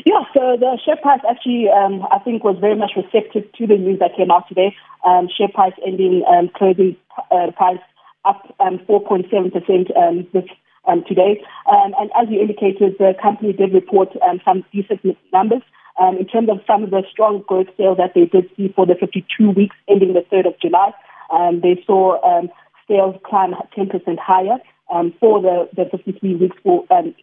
Yeah, 0.04 0.24
so 0.34 0.56
the 0.58 0.78
share 0.84 0.96
price 0.96 1.20
actually, 1.28 1.68
um, 1.68 2.06
I 2.10 2.18
think, 2.18 2.44
was 2.44 2.56
very 2.60 2.76
much 2.76 2.92
receptive 2.96 3.50
to 3.52 3.66
the 3.66 3.76
news 3.76 3.98
that 4.00 4.16
came 4.16 4.30
out 4.30 4.48
today. 4.48 4.74
Um, 5.06 5.28
share 5.36 5.48
price 5.48 5.74
ending 5.86 6.24
um, 6.28 6.50
closing 6.54 6.96
uh, 7.30 7.50
price 7.56 7.80
up 8.24 8.54
um, 8.60 8.78
4.7% 8.88 9.96
um, 9.96 10.26
this 10.32 10.44
um, 10.86 11.04
today. 11.06 11.42
Um, 11.70 11.94
and 11.98 12.10
as 12.20 12.28
you 12.30 12.40
indicated, 12.40 12.96
the 12.98 13.14
company 13.20 13.52
did 13.52 13.72
report 13.72 14.08
um, 14.28 14.40
some 14.44 14.64
decent 14.72 15.00
numbers. 15.32 15.62
Um, 16.00 16.16
in 16.16 16.26
terms 16.26 16.48
of 16.48 16.60
some 16.66 16.84
of 16.84 16.90
the 16.90 17.02
strong 17.10 17.44
growth 17.46 17.68
sales 17.76 17.98
that 17.98 18.12
they 18.14 18.24
did 18.24 18.50
see 18.56 18.72
for 18.74 18.86
the 18.86 18.94
52 18.94 19.50
weeks 19.50 19.76
ending 19.88 20.14
the 20.14 20.24
3rd 20.32 20.48
of 20.48 20.60
July, 20.60 20.92
um, 21.30 21.60
they 21.60 21.82
saw 21.86 22.20
um, 22.24 22.48
sales 22.88 23.16
climb 23.24 23.54
10% 23.76 24.18
higher 24.18 24.58
um, 24.92 25.14
for 25.20 25.40
the, 25.40 25.68
the 25.76 25.88
53 25.90 26.36
weeks 26.36 26.56
for, 26.62 26.84
um, 26.90 27.14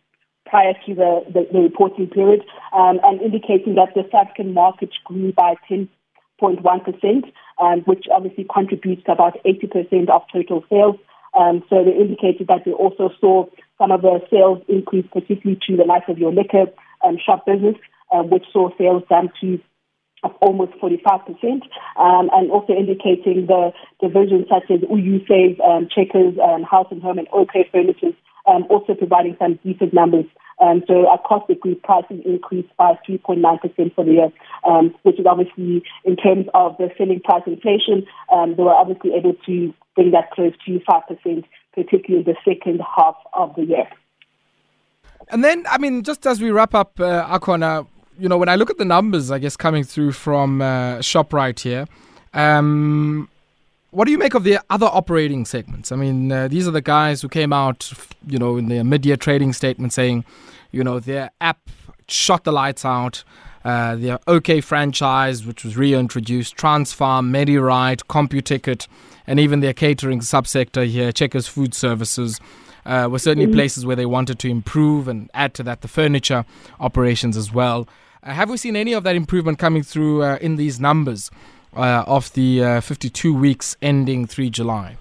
prior 0.45 0.73
to 0.85 0.95
the, 0.95 1.21
the, 1.31 1.47
the 1.51 1.59
reporting 1.59 2.07
period, 2.07 2.43
um, 2.73 2.99
and 3.03 3.21
indicating 3.21 3.75
that 3.75 3.93
the 3.93 4.03
South 4.11 4.27
African 4.27 4.53
market 4.53 4.89
grew 5.05 5.31
by 5.33 5.55
10.1%, 5.69 7.31
um, 7.61 7.81
which 7.81 8.05
obviously 8.11 8.45
contributes 8.51 9.03
to 9.05 9.11
about 9.11 9.37
80% 9.45 10.09
of 10.09 10.23
total 10.33 10.63
sales. 10.69 10.95
Um, 11.37 11.63
so 11.69 11.83
they 11.83 11.93
indicated 11.93 12.47
that 12.47 12.65
they 12.65 12.71
also 12.71 13.11
saw 13.21 13.45
some 13.77 13.91
of 13.91 14.01
the 14.01 14.19
sales 14.31 14.63
increase, 14.67 15.05
particularly 15.13 15.59
to 15.67 15.77
the 15.77 15.85
likes 15.85 16.09
of 16.09 16.17
your 16.17 16.33
liquor 16.33 16.65
um, 17.05 17.17
shop 17.23 17.45
business, 17.45 17.75
uh, 18.11 18.23
which 18.23 18.45
saw 18.51 18.69
sales 18.77 19.03
down 19.09 19.31
to 19.41 19.59
almost 20.41 20.73
45%, 20.81 21.61
um, 21.97 22.29
and 22.33 22.51
also 22.51 22.73
indicating 22.73 23.47
the 23.47 23.71
divisions 24.01 24.47
such 24.49 24.69
as 24.69 24.81
Usave, 24.81 25.59
um, 25.61 25.87
Checkers, 25.93 26.35
um, 26.43 26.63
House 26.63 26.87
and 26.91 27.01
Home, 27.01 27.19
and 27.19 27.27
OK 27.31 27.69
Furniture, 27.71 28.11
um, 28.47 28.65
also 28.69 28.93
providing 28.93 29.35
some 29.39 29.59
decent 29.63 29.93
numbers. 29.93 30.25
Um, 30.59 30.83
so 30.87 31.09
across 31.09 31.43
the 31.47 31.55
group 31.55 31.83
prices 31.83 32.19
increased 32.25 32.75
by 32.77 32.99
3.9% 33.07 33.95
for 33.95 34.03
the 34.03 34.11
year, 34.11 34.29
um, 34.67 34.93
which 35.03 35.17
is 35.17 35.25
obviously 35.25 35.81
in 36.03 36.17
terms 36.17 36.47
of 36.53 36.75
the 36.77 36.89
selling 36.97 37.21
price 37.21 37.43
inflation, 37.45 38.05
um, 38.31 38.55
they 38.57 38.63
were 38.63 38.73
obviously 38.73 39.13
able 39.13 39.35
to 39.45 39.73
bring 39.95 40.11
that 40.11 40.31
close 40.31 40.51
to 40.65 40.79
5%, 40.79 41.43
particularly 41.73 42.25
the 42.25 42.35
second 42.43 42.81
half 42.81 43.15
of 43.33 43.55
the 43.55 43.63
year. 43.63 43.87
And 45.29 45.43
then, 45.43 45.65
I 45.69 45.77
mean, 45.77 46.03
just 46.03 46.25
as 46.27 46.41
we 46.41 46.51
wrap 46.51 46.73
up, 46.73 46.99
uh, 46.99 47.25
Akona, 47.39 47.87
you 48.19 48.29
know, 48.29 48.37
when 48.37 48.49
I 48.49 48.55
look 48.55 48.69
at 48.69 48.77
the 48.77 48.85
numbers, 48.85 49.31
I 49.31 49.39
guess 49.39 49.55
coming 49.55 49.83
through 49.83 50.11
from 50.11 50.61
uh, 50.61 50.97
Shoprite 50.97 51.59
here, 51.59 51.87
um, 52.33 53.29
what 53.91 54.05
do 54.05 54.11
you 54.11 54.17
make 54.17 54.33
of 54.35 54.43
the 54.43 54.59
other 54.69 54.85
operating 54.85 55.45
segments? 55.45 55.91
I 55.91 55.95
mean, 55.95 56.31
uh, 56.31 56.47
these 56.47 56.67
are 56.67 56.71
the 56.71 56.81
guys 56.81 57.21
who 57.21 57.29
came 57.29 57.51
out, 57.51 57.91
you 58.27 58.37
know, 58.37 58.57
in 58.57 58.67
their 58.67 58.83
mid-year 58.83 59.17
trading 59.17 59.53
statement 59.53 59.93
saying, 59.93 60.25
you 60.71 60.83
know, 60.83 60.99
their 60.99 61.31
app 61.41 61.59
shot 62.07 62.43
the 62.43 62.51
lights 62.51 62.85
out. 62.85 63.23
Uh, 63.65 63.97
their 63.97 64.19
OK 64.25 64.61
franchise, 64.61 65.45
which 65.45 65.65
was 65.65 65.75
reintroduced, 65.75 66.55
Transpharm, 66.55 67.29
MediRite, 67.29 68.07
Computicket, 68.07 68.87
and 69.27 69.37
even 69.37 69.59
their 69.59 69.73
catering 69.73 70.21
subsector 70.21 70.87
here, 70.87 71.11
Checkers 71.11 71.45
Food 71.45 71.73
Services, 71.73 72.39
uh, 72.85 73.09
were 73.11 73.19
certainly 73.19 73.47
mm-hmm. 73.47 73.55
places 73.55 73.85
where 73.85 73.97
they 73.97 74.05
wanted 74.05 74.39
to 74.39 74.49
improve 74.49 75.09
and 75.09 75.29
add 75.33 75.53
to 75.55 75.63
that 75.63 75.81
the 75.81 75.89
furniture 75.89 76.45
operations 76.79 77.35
as 77.35 77.51
well. 77.51 77.85
Uh, 78.21 78.33
have 78.33 78.49
we 78.49 78.57
seen 78.57 78.75
any 78.75 78.91
of 78.91 79.03
that 79.03 79.15
improvement 79.15 79.57
coming 79.57 79.81
through 79.81 80.23
uh, 80.23 80.37
in 80.41 80.57
these 80.57 80.79
numbers 80.79 81.31
uh, 81.75 82.03
of 82.05 82.33
the 82.33 82.63
uh, 82.63 82.81
52 82.81 83.33
weeks 83.33 83.77
ending 83.81 84.25
3 84.27 84.49
July? 84.49 84.97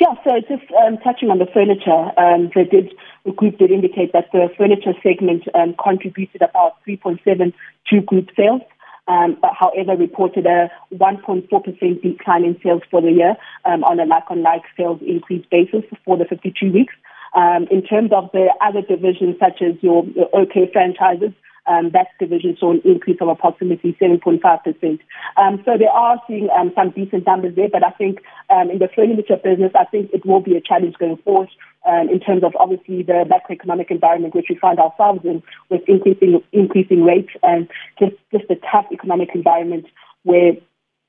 Yeah, 0.00 0.14
so 0.24 0.40
just 0.40 0.70
um, 0.86 0.96
touching 1.04 1.30
on 1.30 1.38
the 1.38 1.46
furniture, 1.52 2.18
um, 2.18 2.50
did, 2.54 2.94
the 3.24 3.32
group 3.32 3.58
did 3.58 3.70
indicate 3.70 4.12
that 4.12 4.32
the 4.32 4.48
furniture 4.56 4.94
segment 5.02 5.44
um, 5.54 5.74
contributed 5.82 6.40
about 6.40 6.76
3.7 6.86 7.52
to 7.88 8.00
group 8.02 8.28
sales. 8.34 8.62
Um, 9.08 9.36
but 9.40 9.52
however, 9.58 9.94
reported 9.96 10.46
a 10.46 10.70
1.4% 10.94 12.02
decline 12.02 12.44
in 12.44 12.58
sales 12.62 12.82
for 12.90 13.00
the 13.00 13.12
year 13.12 13.36
um, 13.64 13.84
on 13.84 14.00
a 14.00 14.04
like-on-like 14.04 14.62
sales 14.76 15.00
increase 15.06 15.46
basis 15.50 15.84
for 16.04 16.16
the 16.16 16.24
52 16.24 16.72
weeks. 16.72 16.94
Um, 17.34 17.68
in 17.70 17.82
terms 17.82 18.10
of 18.12 18.30
the 18.32 18.48
other 18.60 18.82
divisions, 18.82 19.36
such 19.38 19.62
as 19.62 19.74
your, 19.82 20.04
your 20.16 20.28
OK 20.34 20.70
franchises, 20.72 21.32
um, 21.66 21.90
that 21.92 22.08
division 22.18 22.56
saw 22.58 22.72
an 22.72 22.82
increase 22.84 23.18
of 23.20 23.28
approximately 23.28 23.96
7.5%. 24.00 25.00
Um, 25.36 25.62
so 25.64 25.76
they 25.78 25.86
are 25.92 26.20
seeing 26.26 26.48
um, 26.50 26.72
some 26.74 26.90
decent 26.90 27.26
numbers 27.26 27.56
there, 27.56 27.68
but 27.68 27.84
I 27.84 27.90
think 27.90 28.20
um, 28.50 28.70
in 28.70 28.78
the 28.78 28.88
furniture 28.94 29.36
business, 29.36 29.72
I 29.74 29.84
think 29.84 30.10
it 30.12 30.24
will 30.24 30.40
be 30.40 30.56
a 30.56 30.60
challenge 30.60 30.94
going 30.98 31.16
forward 31.18 31.48
um, 31.86 32.08
in 32.08 32.20
terms 32.20 32.42
of 32.42 32.52
obviously 32.58 33.02
the 33.02 33.24
macroeconomic 33.26 33.90
environment 33.90 34.34
which 34.34 34.46
we 34.48 34.56
find 34.56 34.78
ourselves 34.78 35.20
in 35.24 35.42
with 35.70 35.82
increasing 35.86 36.42
increasing 36.52 37.02
rates 37.02 37.30
and 37.42 37.68
just, 37.98 38.16
just 38.32 38.44
a 38.50 38.56
tough 38.70 38.86
economic 38.92 39.30
environment 39.34 39.86
where 40.24 40.52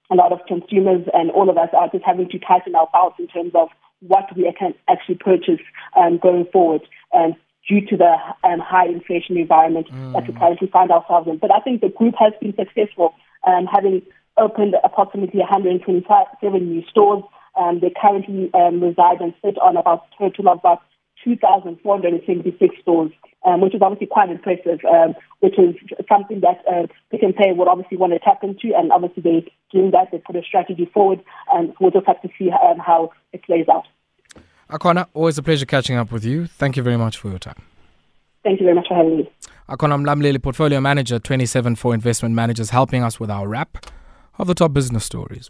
a 0.09 0.15
lot 0.15 0.31
of 0.31 0.39
consumers 0.47 1.05
and 1.13 1.31
all 1.31 1.49
of 1.49 1.57
us 1.57 1.69
are 1.73 1.89
just 1.89 2.05
having 2.05 2.29
to 2.29 2.39
tighten 2.39 2.75
our 2.75 2.87
belts 2.93 3.15
in 3.19 3.27
terms 3.27 3.51
of 3.55 3.69
what 4.01 4.25
we 4.35 4.51
can 4.57 4.73
actually 4.87 5.15
purchase 5.15 5.59
um, 5.95 6.17
going 6.17 6.45
forward. 6.51 6.81
Due 7.67 7.81
to 7.81 7.97
the 7.97 8.15
um, 8.43 8.59
high 8.59 8.87
inflation 8.87 9.37
environment 9.37 9.87
mm. 9.91 10.13
that 10.13 10.27
we 10.27 10.33
currently 10.33 10.69
find 10.71 10.89
ourselves 10.91 11.27
in. 11.27 11.37
But 11.37 11.53
I 11.53 11.59
think 11.59 11.81
the 11.81 11.89
group 11.89 12.15
has 12.19 12.33
been 12.39 12.55
successful, 12.55 13.13
um, 13.45 13.65
having 13.65 14.01
opened 14.37 14.75
approximately 14.83 15.39
127 15.39 16.69
new 16.69 16.83
stores. 16.89 17.23
Um, 17.59 17.79
they 17.79 17.91
currently 17.99 18.51
um, 18.53 18.81
reside 18.81 19.19
and 19.19 19.33
sit 19.43 19.57
on 19.57 19.77
about 19.77 20.05
a 20.19 20.29
total 20.29 20.49
of 20.49 20.59
about 20.59 20.81
2,476 21.23 22.75
stores, 22.81 23.11
um, 23.45 23.61
which 23.61 23.73
is 23.73 23.81
obviously 23.81 24.07
quite 24.07 24.29
impressive, 24.29 24.79
um, 24.85 25.15
which 25.39 25.57
is 25.57 25.75
something 26.07 26.41
that 26.41 26.61
uh, 26.71 26.87
Pick 27.11 27.23
n 27.23 27.33
Pay 27.33 27.51
would 27.53 27.67
obviously 27.67 27.97
want 27.97 28.13
to 28.13 28.19
tap 28.19 28.43
into. 28.43 28.75
And 28.77 28.91
obviously, 28.91 29.23
they're 29.23 29.41
doing 29.71 29.91
that. 29.91 30.11
They 30.11 30.19
put 30.19 30.35
a 30.35 30.43
strategy 30.43 30.89
forward, 30.93 31.23
and 31.53 31.73
we'll 31.81 31.91
just 31.91 32.07
have 32.07 32.21
to 32.21 32.29
see 32.37 32.51
um, 32.51 32.77
how 32.77 33.11
it 33.33 33.43
plays 33.43 33.65
out. 33.71 33.87
Akona, 34.69 35.07
always 35.13 35.37
a 35.37 35.43
pleasure 35.43 35.65
catching 35.65 35.95
up 35.95 36.11
with 36.11 36.25
you. 36.25 36.47
Thank 36.47 36.75
you 36.75 36.83
very 36.83 36.97
much 36.97 37.17
for 37.17 37.29
your 37.29 37.39
time. 37.39 37.61
Thank 38.43 38.59
you 38.59 38.65
very 38.65 38.75
much 38.75 38.87
for 38.87 38.95
having 38.95 39.17
me. 39.17 39.31
Akona 39.69 40.01
Mlamleli, 40.01 40.41
Portfolio 40.41 40.81
Manager, 40.81 41.19
27 41.19 41.75
Four 41.75 41.93
Investment 41.93 42.35
Managers, 42.35 42.69
helping 42.71 43.03
us 43.03 43.19
with 43.19 43.29
our 43.29 43.47
wrap 43.47 43.85
of 44.37 44.47
the 44.47 44.53
top 44.53 44.73
business 44.73 45.03
stories. 45.05 45.49